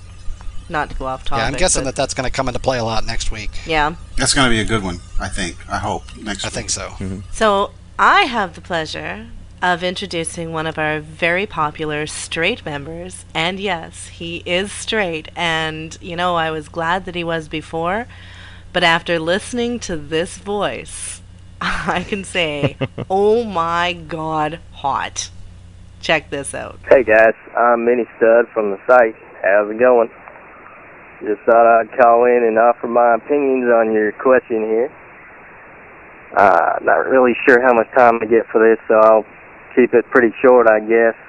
[0.69, 1.43] Not to go off topic.
[1.43, 3.51] yeah, I'm guessing that that's going to come into play a lot next week.
[3.65, 3.95] Yeah.
[4.17, 4.99] That's going to be a good one.
[5.17, 5.55] I think.
[5.69, 6.43] I hope next.
[6.43, 6.53] I week.
[6.53, 6.89] think so.
[6.89, 7.19] Mm-hmm.
[7.31, 9.27] So I have the pleasure
[9.61, 13.25] of introducing one of our very popular straight members.
[13.33, 15.29] And yes, he is straight.
[15.35, 18.07] And, you know, I was glad that he was before.
[18.73, 21.21] But after listening to this voice,
[21.61, 22.77] I can say,
[23.09, 25.29] oh my god, hot.
[26.07, 26.79] Check this out.
[26.87, 29.11] Hey guys, I'm Mini Stud from the site.
[29.43, 30.07] How's it going?
[31.19, 34.87] Just thought I'd call in and offer my opinions on your question here.
[36.31, 39.27] Uh, not really sure how much time I get for this, so I'll
[39.75, 41.19] keep it pretty short, I guess.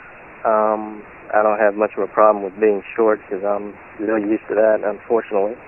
[0.46, 1.02] Um,
[1.34, 4.54] I don't have much of a problem with being short because I'm really used to
[4.54, 5.58] that, unfortunately.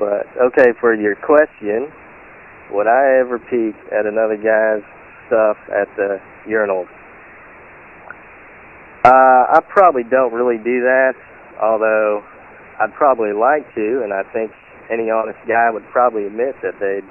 [0.00, 1.92] But okay, for your question,
[2.72, 4.80] would I ever peek at another guy's
[5.28, 6.16] stuff at the
[6.48, 6.88] urinals?
[9.04, 11.14] Uh, I probably don't really do that,
[11.60, 12.22] although
[12.78, 14.52] I'd probably like to, and I think
[14.90, 17.06] any honest guy would probably admit that they'd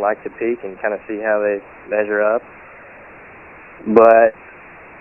[0.00, 1.60] like to peek and kind of see how they
[1.92, 2.40] measure up.
[3.92, 4.32] But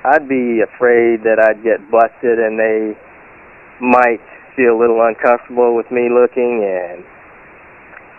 [0.04, 2.92] I'd be afraid that I'd get busted and they
[3.80, 4.20] might
[4.60, 7.08] feel a little uncomfortable with me looking, and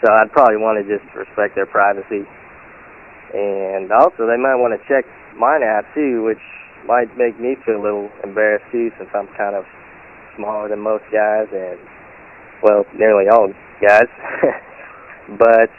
[0.00, 2.24] so I'd probably want to just respect their privacy.
[3.36, 5.04] And also, they might want to check
[5.36, 6.40] mine out too, which
[6.86, 9.64] might make me feel a little embarrassed too, since I'm kind of
[10.36, 11.78] smaller than most guys, and
[12.62, 14.08] well, nearly all guys.
[15.38, 15.70] but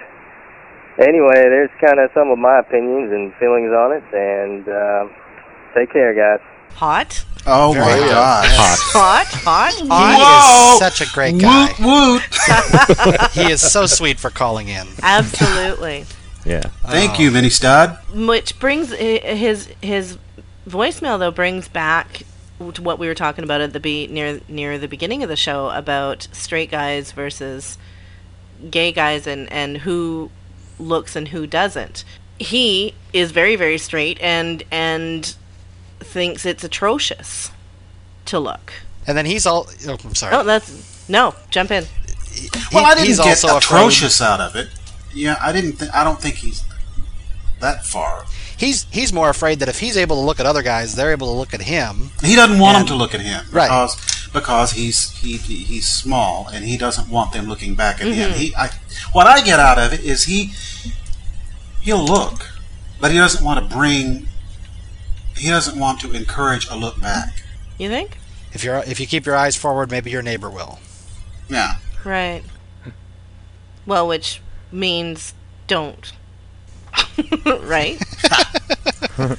[1.00, 5.08] anyway, there's kind of some of my opinions and feelings on it, and uh,
[5.76, 6.46] take care, guys.
[6.76, 7.26] Hot?
[7.48, 8.10] Oh Very my good.
[8.10, 8.46] God!
[8.48, 9.28] Hot?
[9.28, 9.74] Hot?
[9.74, 10.74] He Hot?
[10.74, 11.68] is such a great guy.
[11.80, 12.22] Woot
[13.06, 13.32] woot!
[13.34, 14.88] he is so sweet for calling in.
[15.04, 16.06] Absolutely.
[16.44, 16.62] Yeah.
[16.88, 17.98] Thank you, Mini Stud.
[18.13, 20.18] Which brings his his
[20.67, 22.23] voicemail though brings back
[22.73, 25.36] to what we were talking about at the be near near the beginning of the
[25.36, 27.78] show about straight guys versus
[28.71, 30.32] gay guys and and who
[30.80, 32.04] looks and who doesn't.
[32.39, 35.36] He is very very straight and and
[35.99, 37.51] thinks it's atrocious
[38.25, 38.73] to look.
[39.08, 39.67] And then he's all.
[39.88, 40.36] Oh, I'm sorry.
[40.36, 41.36] Oh, that's no.
[41.51, 41.86] Jump in.
[42.73, 44.69] Well, I didn't he's get also afraid- atrocious out of it.
[45.13, 45.73] Yeah, I didn't.
[45.78, 46.63] Th- I don't think he's
[47.62, 48.25] that far.
[48.58, 51.28] He's he's more afraid that if he's able to look at other guys, they're able
[51.28, 52.12] to look at him.
[52.24, 53.68] He doesn't want And- them to look at him Right.
[53.68, 53.96] because
[54.34, 58.32] because he's he he- he's small and he doesn't want them looking back at him.
[58.32, 58.36] Mhm.
[58.36, 58.70] He I,
[59.12, 60.54] what I get out of it is he
[61.82, 62.52] he'll look,
[63.00, 64.28] but he doesn't want to bring.
[65.38, 67.44] He doesn't want to encourage a look back.
[67.78, 68.18] You think?
[68.54, 70.80] If you're if you keep your eyes forward, maybe your neighbor will.
[71.50, 71.76] Yeah.
[72.06, 72.44] Right.
[73.86, 74.41] Well, which
[74.72, 75.34] means
[75.68, 76.12] don't.
[77.64, 78.02] right?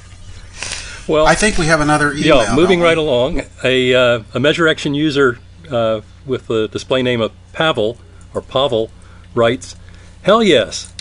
[1.07, 2.43] Well, I think we have another email.
[2.43, 2.85] Yeah, moving don't we?
[2.85, 3.41] right along.
[3.63, 5.39] A, uh, a Measurection user
[5.71, 7.97] uh, with the display name of Pavel,
[8.33, 8.91] or Pavel,
[9.33, 9.77] writes,
[10.23, 10.93] Hell yes.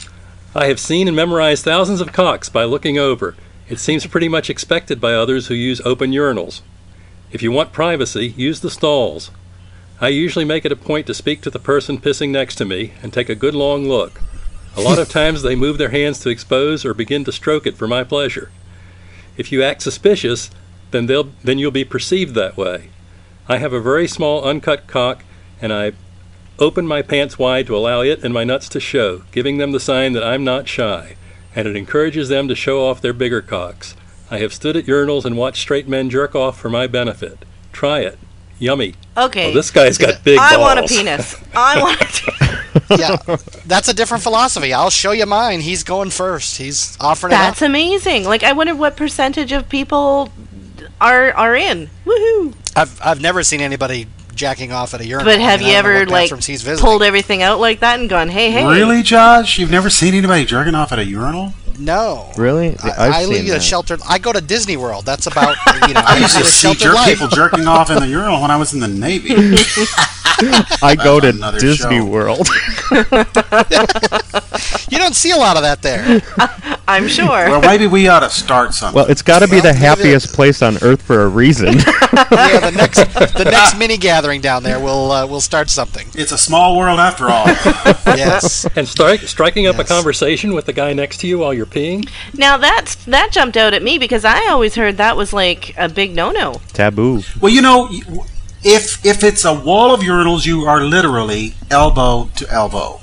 [0.55, 3.35] I have seen and memorized thousands of cocks by looking over.
[3.69, 6.61] It seems pretty much expected by others who use open urinals.
[7.33, 9.33] If you want privacy, use the stalls.
[10.01, 12.93] I usually make it a point to speak to the person pissing next to me
[13.03, 14.21] and take a good long look.
[14.77, 17.79] A lot of times they move their hands to expose or begin to stroke it
[17.79, 18.51] for my pleasure.
[19.39, 20.51] If you act suspicious,
[20.91, 22.91] then they'll then you'll be perceived that way.
[23.49, 25.25] I have a very small uncut cock
[25.63, 25.93] and I
[26.59, 29.81] open my pants wide to allow it and my nuts to show, giving them the
[29.81, 31.17] sign that I'm not shy,
[31.55, 33.97] and it encourages them to show off their bigger cocks.
[34.31, 37.45] I have stood at urinals and watched straight men jerk off for my benefit.
[37.73, 38.19] Try it.
[38.59, 38.95] Yummy.
[39.17, 39.51] Okay.
[39.51, 40.61] Oh, this guy's got big I balls.
[40.61, 41.37] want a penis.
[41.55, 42.57] I want a
[42.99, 44.73] yeah, that's a different philosophy.
[44.73, 45.61] I'll show you mine.
[45.61, 46.59] He's going first.
[46.59, 47.69] He's offering That's it up.
[47.71, 48.25] amazing.
[48.25, 50.31] Like I wonder what percentage of people
[51.01, 51.89] are are in.
[52.05, 52.55] Woohoo!
[52.77, 55.33] I've I've never seen anybody jacking off at a urinal.
[55.33, 56.85] But have I mean, you I don't know ever like bathrooms he's visiting.
[56.87, 58.67] pulled everything out like that and gone, "Hey, hey"?
[58.67, 59.59] Really, Josh?
[59.59, 61.55] You've never seen anybody jerking off at a urinal?
[61.79, 62.33] No.
[62.37, 62.77] Really?
[62.83, 63.63] I, I've I seen leave a that.
[63.63, 64.01] sheltered.
[64.09, 65.05] I go to Disney World.
[65.05, 65.57] That's about
[65.89, 66.03] you know.
[66.07, 68.81] I used to see jerk people jerking off in the urinal when I was in
[68.81, 69.31] the Navy.
[70.83, 72.05] I go to Disney show.
[72.05, 72.49] World.
[74.89, 76.23] You don't see a lot of that there.
[76.89, 77.27] I'm sure.
[77.29, 78.95] well, maybe we ought to start something.
[78.97, 81.75] well, it's got to be Well, the happiest place on earth for a reason.
[81.75, 86.07] yeah, the next the next mini gathering down there, we'll uh, we'll start something.
[86.15, 87.47] It's a small world after all.
[88.17, 88.65] Yes.
[88.77, 89.91] And strike, striking up Yes.
[89.91, 92.09] a conversation with the guy next to you while you're peeing?
[92.35, 95.89] now that's that jumped out at me because I always heard that was like a
[95.89, 96.61] big no-no.
[96.73, 97.23] Taboo.
[97.41, 97.91] well, you know,
[98.67, 103.01] if if it's a wall of urinals, you are literally elbow to elbow.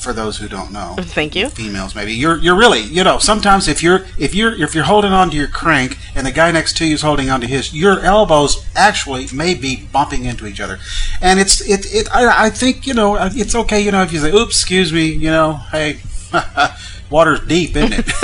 [0.00, 1.48] For those who don't know, Thank you.
[1.48, 2.12] females maybe.
[2.12, 5.36] You're you're really you know sometimes if you're if you're if you're holding on to
[5.36, 8.64] your crank and the guy next to you is holding on to his your elbows
[8.76, 10.78] actually may be bumping into each other.
[11.20, 14.12] And it's it, it I, I think you know uh, it's okay you know if
[14.12, 15.98] you say oops excuse me you know hey
[17.10, 18.06] water's deep isn't it?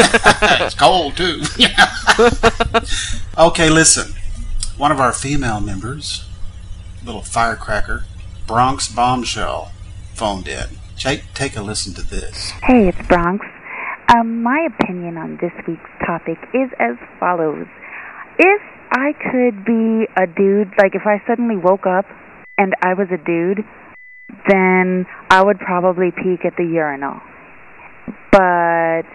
[0.62, 1.42] It's cold too.
[3.38, 4.12] Okay listen.
[4.76, 6.24] One of our female members
[7.04, 8.04] little firecracker
[8.46, 9.72] Bronx bombshell
[10.14, 13.44] phoned in take take a listen to this Hey, it's Bronx.
[14.14, 17.66] Um, my opinion on this week's topic is as follows.
[18.38, 22.04] If I could be a dude, like if I suddenly woke up
[22.58, 23.64] and I was a dude,
[24.48, 27.20] then I would probably peek at the urinal.
[28.30, 29.08] But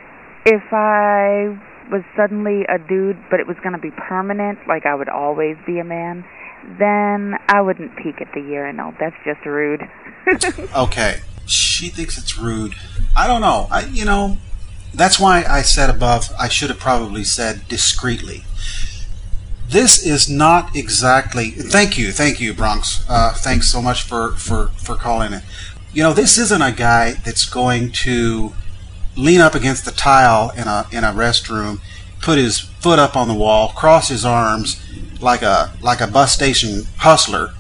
[0.46, 1.54] if I
[1.92, 5.58] was suddenly a dude, but it was going to be permanent, like I would always
[5.68, 6.26] be a man,
[6.80, 8.94] then I wouldn't peek at the urinal.
[9.00, 9.82] That's just rude.
[10.76, 11.22] Okay.
[11.46, 12.76] She thinks it's rude.
[13.16, 13.68] I don't know.
[13.72, 14.38] I, you know,
[14.94, 16.30] that's why I said above.
[16.38, 18.44] I should have probably said discreetly.
[19.70, 21.52] This is not exactly.
[21.52, 23.06] Thank you, thank you, Bronx.
[23.08, 25.44] Uh, thanks so much for for for calling it.
[25.94, 28.54] You know, this isn't a guy that's going to
[29.16, 31.80] lean up against the tile in a in a restroom,
[32.22, 34.82] put his foot up on the wall, cross his arms
[35.22, 37.54] like a like a bus station hustler,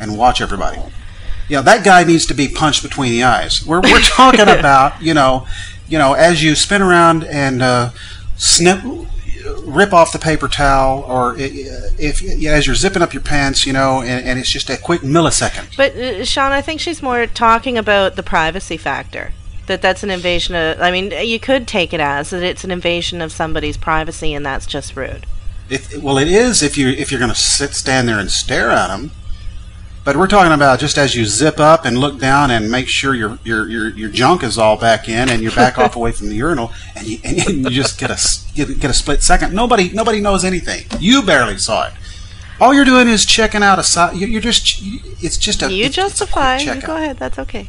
[0.00, 0.80] and watch everybody.
[1.48, 3.64] You know, that guy needs to be punched between the eyes.
[3.66, 5.46] We're we're talking about you know,
[5.88, 7.90] you know, as you spin around and uh,
[8.36, 8.80] snip
[9.64, 11.38] rip off the paper towel, or i-
[11.98, 15.00] if as you're zipping up your pants, you know, and, and it's just a quick
[15.00, 15.76] millisecond.
[15.76, 19.32] But uh, Sean, I think she's more talking about the privacy factor.
[19.70, 20.80] That that's an invasion of.
[20.80, 24.44] I mean, you could take it as that it's an invasion of somebody's privacy, and
[24.44, 25.26] that's just rude.
[25.68, 28.70] If, well, it is if you if you're going to sit stand there and stare
[28.72, 29.12] at them.
[30.02, 33.14] But we're talking about just as you zip up and look down and make sure
[33.14, 36.30] your your your, your junk is all back in and you're back off away from
[36.30, 38.18] the urinal and you, and you just get a
[38.56, 39.54] get, get a split second.
[39.54, 40.84] Nobody nobody knows anything.
[40.98, 41.92] You barely saw it.
[42.60, 44.16] All you're doing is checking out a side.
[44.16, 44.80] you- You're just
[45.22, 46.80] it's just a You it's- it's a quick justify.
[46.84, 47.18] Go ahead.
[47.18, 47.68] That's okay.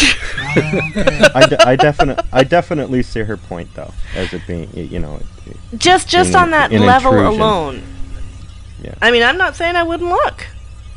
[1.34, 5.20] I, de- I definitely I definitely see her point though, as it being you know.
[5.76, 7.40] Just just on that level intrusion.
[7.40, 7.82] alone.
[8.82, 8.94] Yeah.
[9.02, 10.46] I mean, I'm not saying I wouldn't look.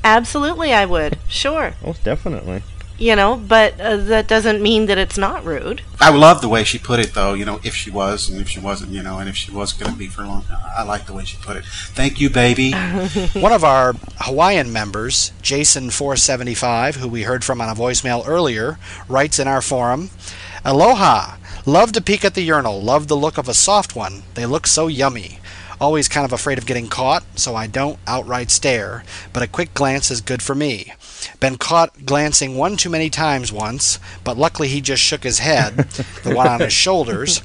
[0.03, 1.17] Absolutely, I would.
[1.27, 1.73] Sure.
[1.85, 2.63] Oh, definitely.
[3.03, 5.81] You know, but uh, that doesn't mean that it's not rude.
[5.99, 7.33] I love the way she put it, though.
[7.33, 9.73] You know, if she was and if she wasn't, you know, and if she was
[9.73, 10.45] going to be for long.
[10.49, 11.65] I like the way she put it.
[11.65, 12.71] Thank you, baby.
[13.33, 19.37] One of our Hawaiian members, Jason475, who we heard from on a voicemail earlier, writes
[19.37, 20.09] in our forum
[20.63, 21.35] Aloha!
[21.65, 22.81] Love to peek at the urinal.
[22.81, 24.23] Love the look of a soft one.
[24.35, 25.39] They look so yummy.
[25.81, 29.73] Always kind of afraid of getting caught, so I don't outright stare, but a quick
[29.73, 30.93] glance is good for me.
[31.39, 35.75] Been caught glancing one too many times once, but luckily he just shook his head,
[36.23, 37.41] the one on his shoulders,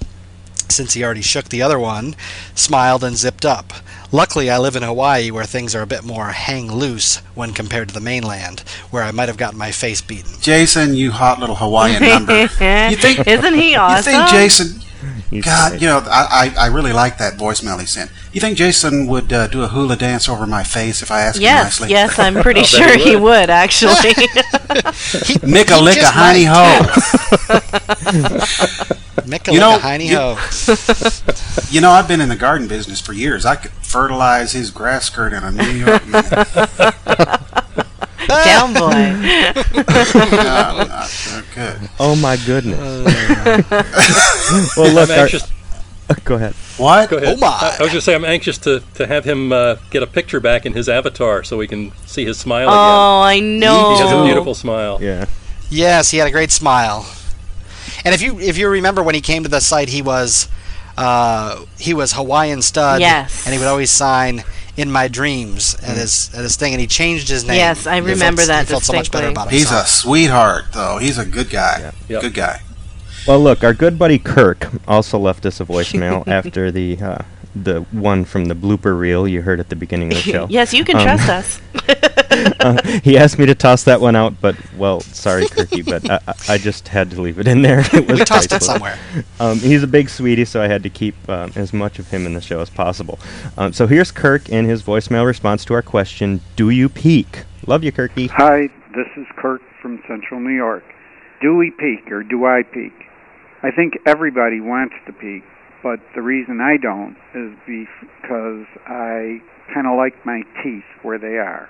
[0.68, 2.14] since he already shook the other one,
[2.54, 3.72] smiled and zipped up.
[4.10, 7.88] Luckily, I live in Hawaii where things are a bit more hang loose when compared
[7.88, 8.60] to the mainland,
[8.90, 10.32] where I might have gotten my face beaten.
[10.40, 12.32] Jason, you hot little Hawaiian number.
[12.60, 13.26] You think?
[13.26, 14.14] Isn't he awesome?
[14.14, 14.80] You think Jason?
[15.30, 15.82] He's God, great.
[15.82, 18.11] you know, I, I, I really like that voicemail he sent.
[18.32, 21.38] You think Jason would uh, do a hula dance over my face if I asked
[21.40, 21.90] Yes, him nicely?
[21.90, 23.22] yes, I'm pretty sure he he would.
[23.22, 23.94] would actually.
[23.94, 26.54] Micka He licka just hiney might.
[26.54, 27.61] ho.
[29.28, 31.64] Micka You know, a hiney you- ho.
[31.70, 33.44] You know, I've been in the garden business for years.
[33.44, 36.48] I could fertilize his grass skirt in a New York minute.
[38.28, 38.88] Down boy.
[40.30, 41.90] No, not so good.
[41.98, 42.78] Oh my goodness.
[44.76, 45.10] well, look.
[45.10, 45.50] I'm Our, anxious.
[46.24, 46.54] go ahead.
[46.76, 47.10] What?
[47.10, 47.36] Go ahead.
[47.36, 47.46] Oh, my.
[47.48, 50.40] I, I was just say I'm anxious to, to have him uh, get a picture
[50.40, 52.74] back in his avatar so we can see his smile again.
[52.74, 53.94] Oh, I know.
[53.94, 54.98] He has a beautiful smile.
[55.00, 55.26] Yeah.
[55.70, 57.06] Yes, he had a great smile.
[58.04, 60.48] And if you if you remember when he came to the site, he was
[60.98, 63.00] uh, he was Hawaiian stud.
[63.00, 63.46] Yes.
[63.46, 64.42] And he would always sign
[64.76, 67.56] "In My Dreams" at his at his thing, and he changed his name.
[67.56, 69.42] Yes, I He felt- remember that He felt so much better distinctly.
[69.42, 70.98] about He's a sweetheart, though.
[70.98, 71.78] He's a good guy.
[71.80, 71.90] Yeah.
[72.08, 72.20] Yep.
[72.22, 72.62] Good guy.
[73.26, 77.18] Well, look, our good buddy Kirk also left us a voicemail after the uh,
[77.54, 80.46] the one from the blooper reel you heard at the beginning of the show.
[80.50, 81.61] yes, you can Um, trust us.
[82.61, 86.20] uh, he asked me to toss that one out, but well, sorry, Kirky, but I,
[86.26, 87.80] I- I just had to leave it in there.
[87.92, 88.98] It was We tossed it somewhere.
[89.40, 92.26] Um, he's a big sweetie, so I had to keep um, as much of him
[92.26, 93.18] in the show as possible.
[93.56, 97.44] Um, so here's Kirk in his voicemail response to our question: Do you peak?
[97.66, 98.28] Love you, Kirky.
[98.30, 100.84] Hi, this is Kirk from Central New York.
[101.42, 102.92] Do we peak or do I peak?
[103.62, 105.42] I think everybody wants to peak,
[105.82, 109.40] but the reason I don't is because I
[109.74, 111.68] kind of like my teeth where they are.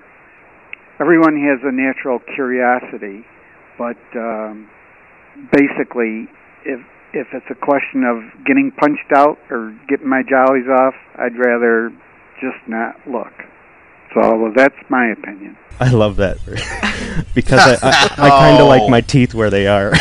[1.00, 3.24] Everyone has a natural curiosity,
[3.78, 4.68] but um,
[5.52, 6.26] basically,
[6.64, 6.80] if
[7.12, 11.90] if it's a question of getting punched out or getting my jollies off, I'd rather
[12.40, 13.32] just not look.
[14.14, 15.56] So well, that's my opinion.
[15.80, 16.38] I love that
[17.34, 18.66] because I, I, I kind of Oh.
[18.68, 19.90] like my teeth where they are.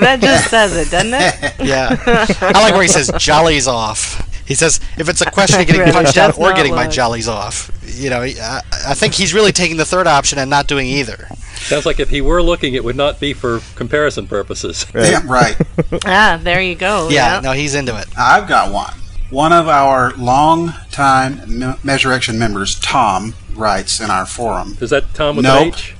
[0.00, 1.64] that just says it, doesn't it?
[1.64, 1.96] Yeah.
[2.40, 4.28] I like where he says jollies off.
[4.52, 6.92] He says if it's a question of getting punched out or not getting my look.
[6.92, 10.66] jollies off, you know, I, I think he's really taking the third option and not
[10.66, 11.26] doing either.
[11.54, 14.84] Sounds like if he were looking, it would not be for comparison purposes.
[14.92, 15.56] Damn right.
[16.04, 17.08] Ah, there you go.
[17.08, 18.06] Yeah, no, he's into it.
[18.18, 18.92] I've got one.
[19.30, 24.76] One of our long-time Me- Measurection members, Tom, writes in our forum.
[24.82, 25.62] Is that Tom with Nope.
[25.62, 25.96] an H?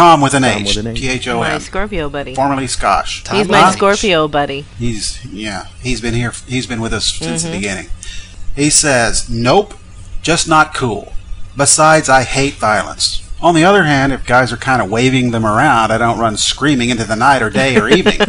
[0.00, 0.76] Tom with an Tom H.
[0.76, 1.00] with an H.
[1.00, 2.34] T H O My Scorpio buddy.
[2.34, 3.22] Formerly Scotch.
[3.24, 3.74] Tom He's my H.
[3.76, 4.64] Scorpio buddy.
[4.78, 5.66] He's yeah.
[5.82, 6.32] He's been here.
[6.46, 7.52] He's been with us since Mm-hmm.
[7.52, 7.86] the beginning.
[8.56, 9.74] He says, "Nope,
[10.22, 11.12] just not cool.
[11.56, 13.26] Besides, I hate violence.
[13.42, 16.36] On the other hand, if guys are kind of waving them around, I don't run
[16.36, 18.18] screaming into the night or day or evening.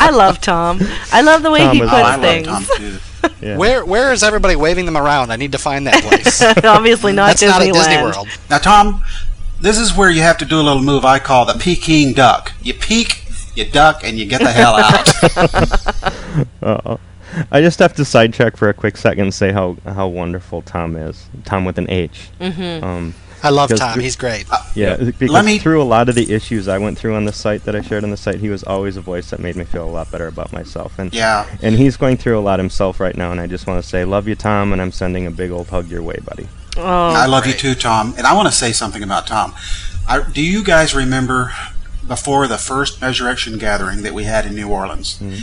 [0.00, 0.80] I love Tom.
[1.12, 2.46] I love the way Tom he puts oh, I love things.
[2.46, 2.98] Tom too.
[3.40, 3.56] Yeah.
[3.56, 5.30] Where where is everybody waving them around?
[5.32, 6.40] I need to find that place.
[6.64, 7.48] Obviously not That's Disneyland.
[7.48, 8.28] not at Disney World.
[8.50, 9.02] Now, Tom,
[9.60, 12.52] this is where you have to do a little move I call the Peking duck.
[12.62, 13.24] You peek,
[13.56, 16.14] you duck, and you get the hell out.
[16.62, 16.96] Uh,
[17.50, 20.96] I just have to sidetrack for a quick second and say how, how wonderful Tom
[20.96, 21.26] is.
[21.44, 22.28] Tom with an H.
[22.40, 22.84] Mm-hmm.
[22.84, 23.96] Um, I love Tom.
[23.96, 24.46] we- He's great.
[24.74, 27.32] yeah, because Let me- through a lot of the issues I went through on the
[27.32, 29.64] site that I shared on the site, he was always a voice that made me
[29.64, 30.98] feel a lot better about myself.
[30.98, 31.46] And yeah.
[31.62, 33.30] and he's going through a lot himself right now.
[33.32, 35.68] And I just want to say, love you, Tom, and I'm sending a big old
[35.68, 36.48] hug your way, buddy.
[36.78, 38.14] Oh, I love you too, Tom.
[38.16, 39.54] And I want to say something about Tom.
[40.08, 41.52] I, do you guys remember
[42.06, 45.18] before the first Measurection gathering that we had in New Orleans?
[45.18, 45.34] Hmm.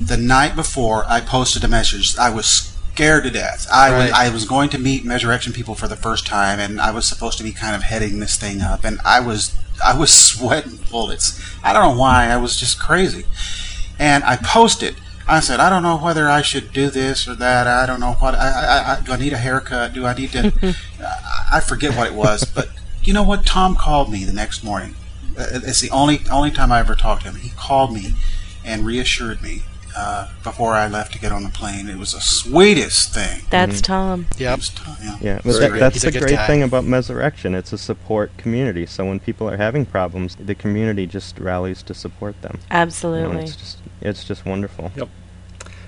[0.00, 2.16] The night before, I posted a message.
[2.16, 3.66] I was scared to death.
[3.72, 6.92] I, was, I was going to meet Measurection people for the first time, and I
[6.92, 10.12] was supposed to be kind of heading this thing up, and I was I was
[10.30, 11.40] sweating bullets.
[11.62, 12.26] I don't know why.
[12.28, 13.26] I was just crazy.
[13.98, 14.96] And I posted.
[15.28, 17.66] I said, I don't know whether I should do this or that.
[17.66, 18.34] I don't know what.
[18.34, 19.92] I, I, I do I need a haircut?
[19.92, 20.52] Do I need to?
[21.52, 22.68] I forget what it was, but
[23.02, 23.44] you know what?
[23.44, 24.94] Tom called me the next morning.
[25.36, 27.40] It's the only only time I ever talked to him.
[27.40, 28.14] He called me
[28.64, 29.62] and reassured me
[29.96, 31.88] uh, before I left to get on the plane.
[31.88, 33.42] It was the sweetest thing.
[33.50, 34.26] that's Tom.
[34.32, 34.58] It Yep.
[34.58, 35.16] was Tom, yeah.
[35.20, 36.46] Yeah, but that, that's He's the a good great guy.
[36.46, 37.54] thing about Measurection.
[37.54, 38.84] It's a support community.
[38.86, 42.52] So when people are having problems, the community just rallies to support them.
[42.54, 43.42] You know, Absolutely.
[43.44, 44.92] it's just it's just wonderful.
[44.96, 45.08] Yep.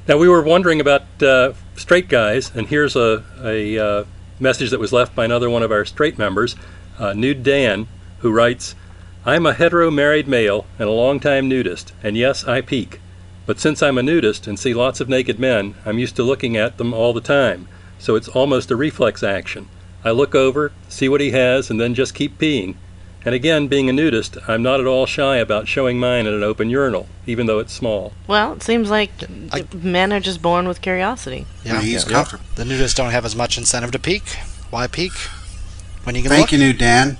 [0.08, 4.04] Now we were wondering about uh, straight guys, and here's a, a uh,
[4.40, 6.56] message that was left by another one of our straight members,
[6.98, 7.86] uh, Nude Dan,
[8.20, 8.74] who writes,
[9.26, 13.00] "I'm a hetero married male and a longtime nudist, and yes, I peek.
[13.48, 16.54] But since I'm a nudist and see lots of naked men, I'm used to looking
[16.58, 17.66] at them all the time,
[17.98, 19.68] so it's almost a reflex action.
[20.04, 22.74] I look over, see what he has, and then just keep peeing.
[23.24, 26.42] And again, being a nudist, I'm not at all shy about showing mine at an
[26.42, 29.12] open urinal, even though it's small." Well, it seems like
[29.50, 31.46] I- men are just born with curiosity.
[31.64, 31.80] Yeah.
[31.80, 32.10] he's Yeah.
[32.10, 32.44] comfortable.
[32.56, 34.24] The nudists don't have as much incentive to peek.
[34.68, 35.12] Why peek?
[36.04, 36.52] When you can Thank look?
[36.52, 37.16] you, new Dan.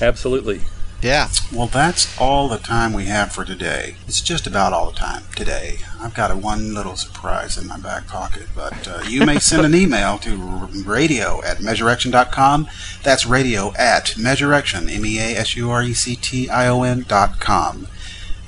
[0.00, 0.62] Absolutely.
[1.02, 1.28] Yeah.
[1.52, 3.96] Well, that's all the time we have for today.
[4.08, 5.78] It's just about all the time today.
[6.00, 9.64] I've got a one little surprise in my back pocket, but uh, you may send
[9.64, 10.36] an email to
[10.84, 12.68] radio at measurection.com.
[13.02, 16.82] That's radio at measurection, M E A S U R E C T I O
[16.82, 17.86] N dot com.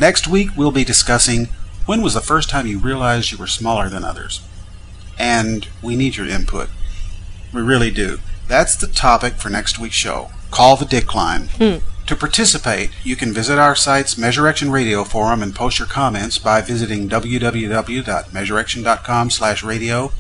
[0.01, 1.49] Next week, we'll be discussing
[1.87, 4.41] when was the first time you realized you were smaller than others?
[5.19, 6.69] And we need your input.
[7.53, 8.19] We really do.
[8.47, 10.31] That's the topic for next week's show.
[10.51, 11.49] Call the Dick line.
[12.09, 16.63] To participate, you can visit our site's Measurection Radio forum and post your comments by
[16.63, 20.11] visiting www.measurection.com slash radio.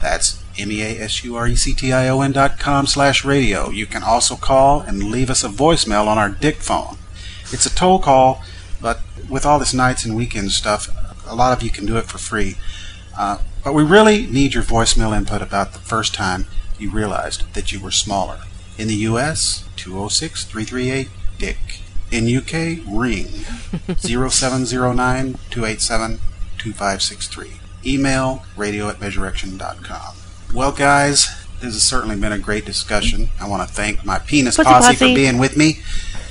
[0.00, 3.70] That's E M-E-A-S-U-R-E-C-T-I-O-N dot com slash radio.
[3.70, 6.98] You can also call and leave us a voicemail on our Dick phone.
[7.50, 8.44] It's a toll call,
[8.80, 10.90] but with all this nights and weekend stuff,
[11.26, 12.54] a lot of you can do it for free.
[13.18, 16.46] Uh, but we really need your voicemail input about the first time
[16.78, 18.42] you realized that you were smaller.
[18.78, 21.08] In the U.S., 206 338
[21.42, 21.80] Dick.
[22.12, 23.26] In UK, ring
[23.98, 26.20] 0709 287
[26.56, 27.50] 2563.
[27.84, 30.14] Email radio at measurection.com.
[30.54, 31.26] Well, guys,
[31.60, 33.28] this has certainly been a great discussion.
[33.40, 34.96] I want to thank my penis posse posse.
[34.96, 35.80] for being with me.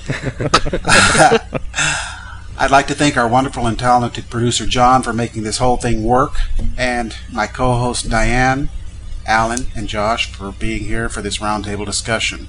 [2.57, 6.05] I'd like to thank our wonderful and talented producer John for making this whole thing
[6.05, 6.35] work,
[6.77, 8.69] and my co host Diane,
[9.27, 12.47] Alan, and Josh for being here for this roundtable discussion.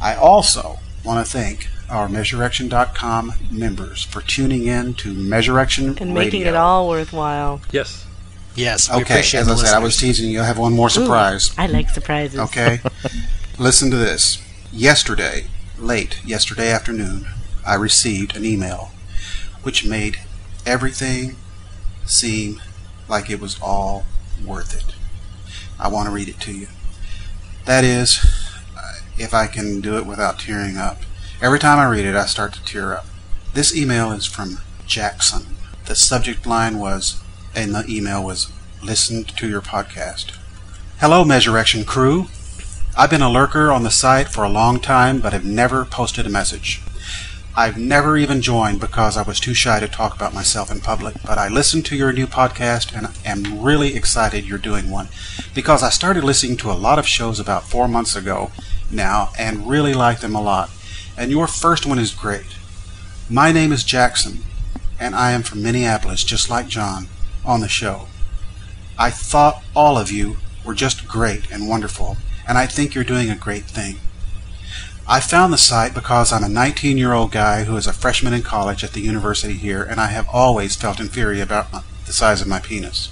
[0.00, 6.40] I also want to thank our Measurection.com members for tuning in to Measurection And making
[6.42, 6.52] Radio.
[6.52, 7.60] it all worthwhile.
[7.70, 8.06] Yes.
[8.54, 8.88] Yes.
[8.88, 10.40] We Okay, appreciate as I the said, I was teasing you.
[10.40, 11.54] I have one more surprise.
[11.58, 12.38] I like surprises.
[12.40, 12.80] Okay?
[13.58, 14.42] Listen to this.
[14.72, 15.46] Yesterday,
[15.78, 17.26] late yesterday afternoon,
[17.66, 18.90] I received an email
[19.62, 20.18] which made
[20.66, 21.36] everything
[22.04, 22.60] seem
[23.08, 24.04] like it was all
[24.44, 24.94] worth it.
[25.78, 26.68] I want to read it to you.
[27.64, 28.18] That is,
[28.76, 30.98] uh, if I can do it without tearing up.
[31.42, 33.06] Every time I read it, I start to tear up.
[33.54, 35.56] This email is from Jackson.
[35.86, 37.20] The subject line was,
[37.54, 38.50] and the email was,
[38.82, 40.36] listened to your podcast.
[41.00, 42.28] Hello, Measurection crew.
[42.96, 46.24] I've been a lurker on the site for a long time, but have never posted
[46.24, 46.80] a message.
[47.56, 51.16] I've never even joined because I was too shy to talk about myself in public,
[51.26, 55.08] but I listened to your new podcast and am really excited you're doing one
[55.52, 58.52] because I started listening to a lot of shows about four months ago
[58.90, 60.70] now and really like them a lot.
[61.16, 62.56] And your first one is great.
[63.30, 64.40] My name is Jackson,
[64.98, 67.06] and I am from Minneapolis, just like John,
[67.44, 68.08] on the show.
[68.98, 72.16] I thought all of you were just great and wonderful,
[72.48, 73.96] and I think you're doing a great thing.
[75.06, 78.32] I found the site because I'm a 19 year old guy who is a freshman
[78.32, 82.12] in college at the university here, and I have always felt inferior about my, the
[82.12, 83.10] size of my penis.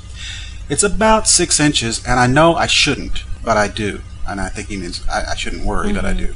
[0.68, 4.00] It's about six inches, and I know I shouldn't, but I do.
[4.26, 6.26] And I think he means I, I shouldn't worry, but I mm-hmm.
[6.26, 6.34] do.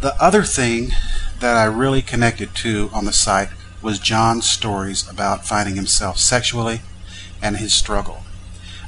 [0.00, 0.92] The other thing
[1.40, 3.48] that I really connected to on the site
[3.80, 6.82] was John's stories about finding himself sexually
[7.40, 8.22] and his struggle.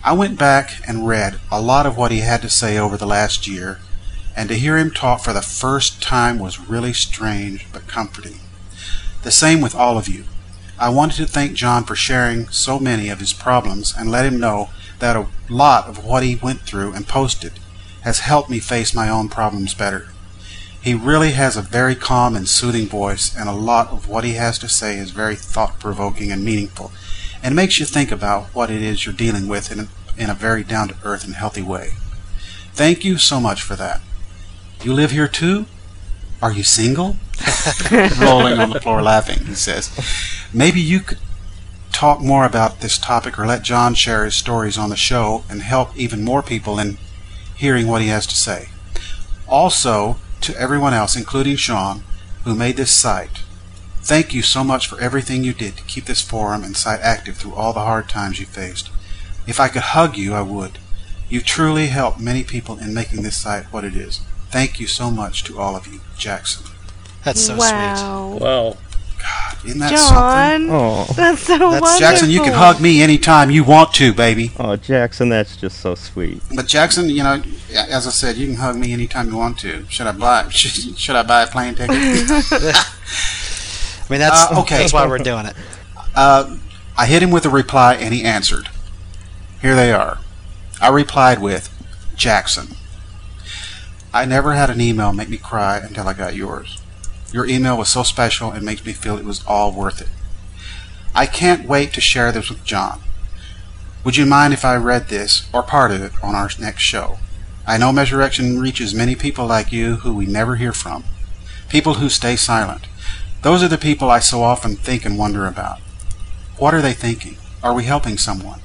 [0.04, 3.06] I went back and read a lot of what he had to say over the
[3.06, 3.80] last year,
[4.36, 8.40] and to hear him talk for the first time was really strange but comforting.
[9.22, 10.24] The same with all of you.
[10.78, 14.38] I wanted to thank John for sharing so many of his problems and let him
[14.38, 17.54] know that a lot of what he went through and posted
[18.02, 20.10] has helped me face my own problems better.
[20.88, 24.32] He really has a very calm and soothing voice, and a lot of what he
[24.32, 26.92] has to say is very thought provoking and meaningful,
[27.42, 30.34] and makes you think about what it is you're dealing with in a, in a
[30.34, 31.90] very down to earth and healthy way.
[32.72, 34.00] Thank you so much for that.
[34.82, 35.66] You live here too?
[36.40, 37.16] Are you single?
[38.18, 39.90] Rolling on the floor laughing, he says.
[40.54, 41.18] Maybe you could
[41.92, 45.60] talk more about this topic or let John share his stories on the show and
[45.60, 46.96] help even more people in
[47.54, 48.70] hearing what he has to say.
[49.46, 52.02] Also, to everyone else, including Sean,
[52.44, 53.42] who made this site,
[54.02, 57.36] thank you so much for everything you did to keep this forum and site active
[57.36, 58.90] through all the hard times you faced.
[59.46, 60.78] If I could hug you, I would.
[61.28, 64.20] You truly helped many people in making this site what it is.
[64.50, 66.66] Thank you so much to all of you, Jackson.
[67.24, 68.38] That's so wow.
[68.40, 68.76] Wow.
[69.64, 70.68] Isn't that John, something?
[70.72, 71.98] Oh, that's so That's wonderful.
[71.98, 74.52] Jackson, you can hug me anytime you want to, baby.
[74.58, 76.40] oh, Jackson, that's just so sweet.
[76.54, 77.42] But Jackson, you know,
[77.74, 79.84] as I said, you can hug me anytime you want to.
[79.88, 80.48] Should I buy?
[80.50, 81.90] Should, should I buy a plane ticket?
[81.96, 82.84] I
[84.10, 84.78] mean, that's Uh, okay.
[84.78, 85.54] that's why we're doing it.
[86.14, 86.56] Uh,
[86.96, 88.68] I hit him with a reply, and he answered.
[89.60, 90.18] Here they are.
[90.80, 91.68] I replied with,
[92.14, 92.68] Jackson.
[94.14, 96.80] I never had an email make me cry until I got yours.
[97.32, 100.08] Your email was so special and makes me feel it was all worth it.
[101.14, 103.00] I can't wait to share this with John.
[104.04, 107.18] Would you mind if I read this, or part of it, on our next show?
[107.66, 111.04] I know Measurection reaches many people like you who we never hear from.
[111.68, 112.86] People who stay silent.
[113.42, 115.80] Those are the people I so often think and wonder about.
[116.56, 117.36] What are they thinking?
[117.62, 118.60] Are we helping someone?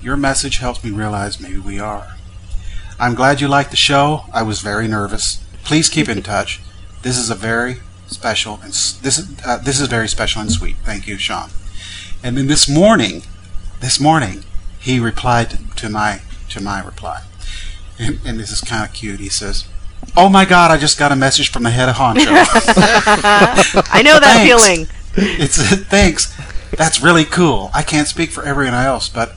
[0.00, 2.16] Your message helps me realize maybe we are.
[3.00, 4.26] I'm glad you liked the show.
[4.32, 5.42] I was very nervous.
[5.64, 6.60] Please keep in touch.
[7.04, 7.76] This is a very
[8.06, 10.76] special and this is uh, this is very special and sweet.
[10.84, 11.50] Thank you, Sean.
[12.22, 13.24] And then this morning,
[13.80, 14.44] this morning,
[14.80, 17.20] he replied to, my to my reply,
[17.98, 19.20] and, and this is kind of cute.
[19.20, 19.66] He says,
[20.16, 22.24] "Oh my God, I just got a message from the head of honcho."
[23.90, 24.88] I know that feeling.
[25.14, 26.34] it's thanks.
[26.78, 27.70] That's really cool.
[27.74, 29.36] I can't speak for everyone else, but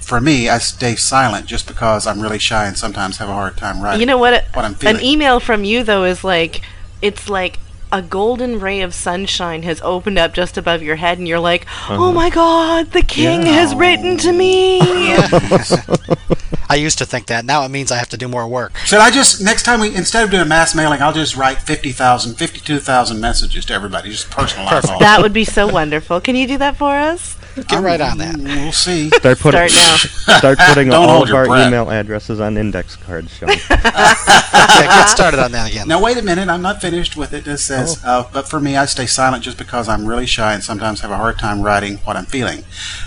[0.00, 3.56] for me, I stay silent just because I'm really shy and sometimes have a hard
[3.56, 4.00] time writing.
[4.00, 4.44] You know what?
[4.54, 4.96] What I'm feeling.
[4.96, 6.62] An email from you though is like
[7.02, 7.58] it's like
[7.92, 11.66] a golden ray of sunshine has opened up just above your head, and you're like,
[11.88, 12.34] "Oh my uh-huh.
[12.34, 13.52] God, the king Yeah.
[13.52, 14.80] has written to me."
[16.68, 17.44] I used to think that.
[17.44, 18.76] Now it means I have to do more work.
[18.78, 22.34] Should I just next time we instead of doing mass mailing, I'll just write 50,000,
[22.34, 24.92] 52,000 messages to everybody, just personalize Perfect.
[24.94, 24.98] all.
[24.98, 26.20] that would be so wonderful.
[26.20, 27.35] Can you do that for us?
[27.56, 28.36] Get right on that.
[28.36, 29.08] We'll see.
[29.14, 30.00] Start putting Start
[30.38, 31.68] start putting Don't all of our breath.
[31.68, 33.48] email addresses on index cards, Sean.
[34.76, 35.88] Yeah, get started on that again.
[35.88, 37.46] Now wait a minute, I'm not finished with it.
[37.46, 40.62] It says, uh, but for me, I stay silent just because I'm really shy and
[40.62, 42.62] sometimes have a hard time writing what I'm feeling.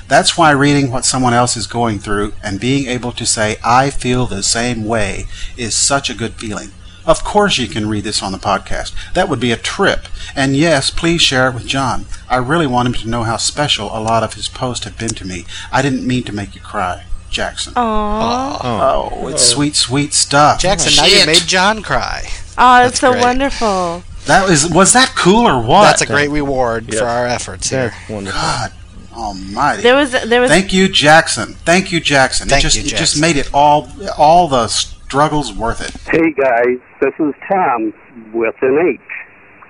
[0.08, 3.92] That's why reading what someone else is going through and being able to say, I
[3.92, 5.26] feel the same way
[5.58, 6.72] is such a good feeling.
[7.10, 8.94] Of course you can read this on the podcast.
[9.16, 10.02] That would be a trip.
[10.36, 12.06] And yes, please share it with John.
[12.30, 15.10] I really want him to know how special a lot of his posts have been
[15.16, 15.48] to me.
[15.72, 17.06] I didn't mean to make you cry.
[17.32, 17.74] Jackson.
[17.74, 18.60] Aww.
[18.62, 20.60] Oh, it's sweet, sweet stuff.
[20.62, 22.28] Jackson, now you made John cry.
[22.60, 23.24] Oh, that's, so great.
[23.24, 24.04] wonderful.
[24.26, 25.86] That was was that cool or what?
[25.86, 27.00] That's a great reward Yes.
[27.00, 27.90] for our efforts here.
[27.90, 28.40] That's wonderful.
[28.40, 28.74] God
[29.14, 29.82] Almighty.
[29.82, 31.54] There was there was Thank you, Jackson.
[31.66, 32.48] Thank you, Jackson.
[32.48, 34.68] Thank it just you, it just made it all all the
[35.10, 35.90] struggles worth it.
[36.06, 37.92] Hey guys, this is Tom
[38.32, 39.02] with an H.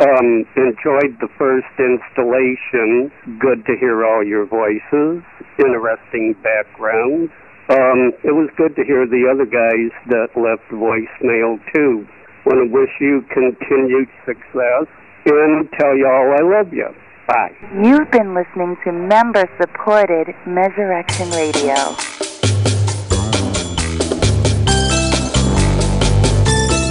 [0.02, 3.10] Um, enjoyed the first installation.
[3.40, 5.24] Good to hear all your voices.
[5.58, 7.30] Interesting background.
[7.70, 12.06] Um, it was good to hear the other guys that left voicemail too.
[12.46, 14.92] Want to wish you continued success
[15.24, 16.90] and tell y'all I love you.
[17.28, 17.56] Bye.
[17.82, 22.29] You've been listening to member supported Measurection Radio.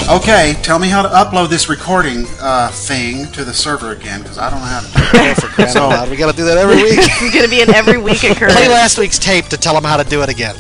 [0.08, 4.38] Okay, tell me how to upload this recording uh, thing to the server again because
[4.38, 5.34] I don't know how to do it.
[5.36, 6.94] For crying So- We got to do that every week.
[6.96, 8.54] it's going to be an every week occurrence.
[8.56, 10.56] Play last week's tape to tell them how to do it again.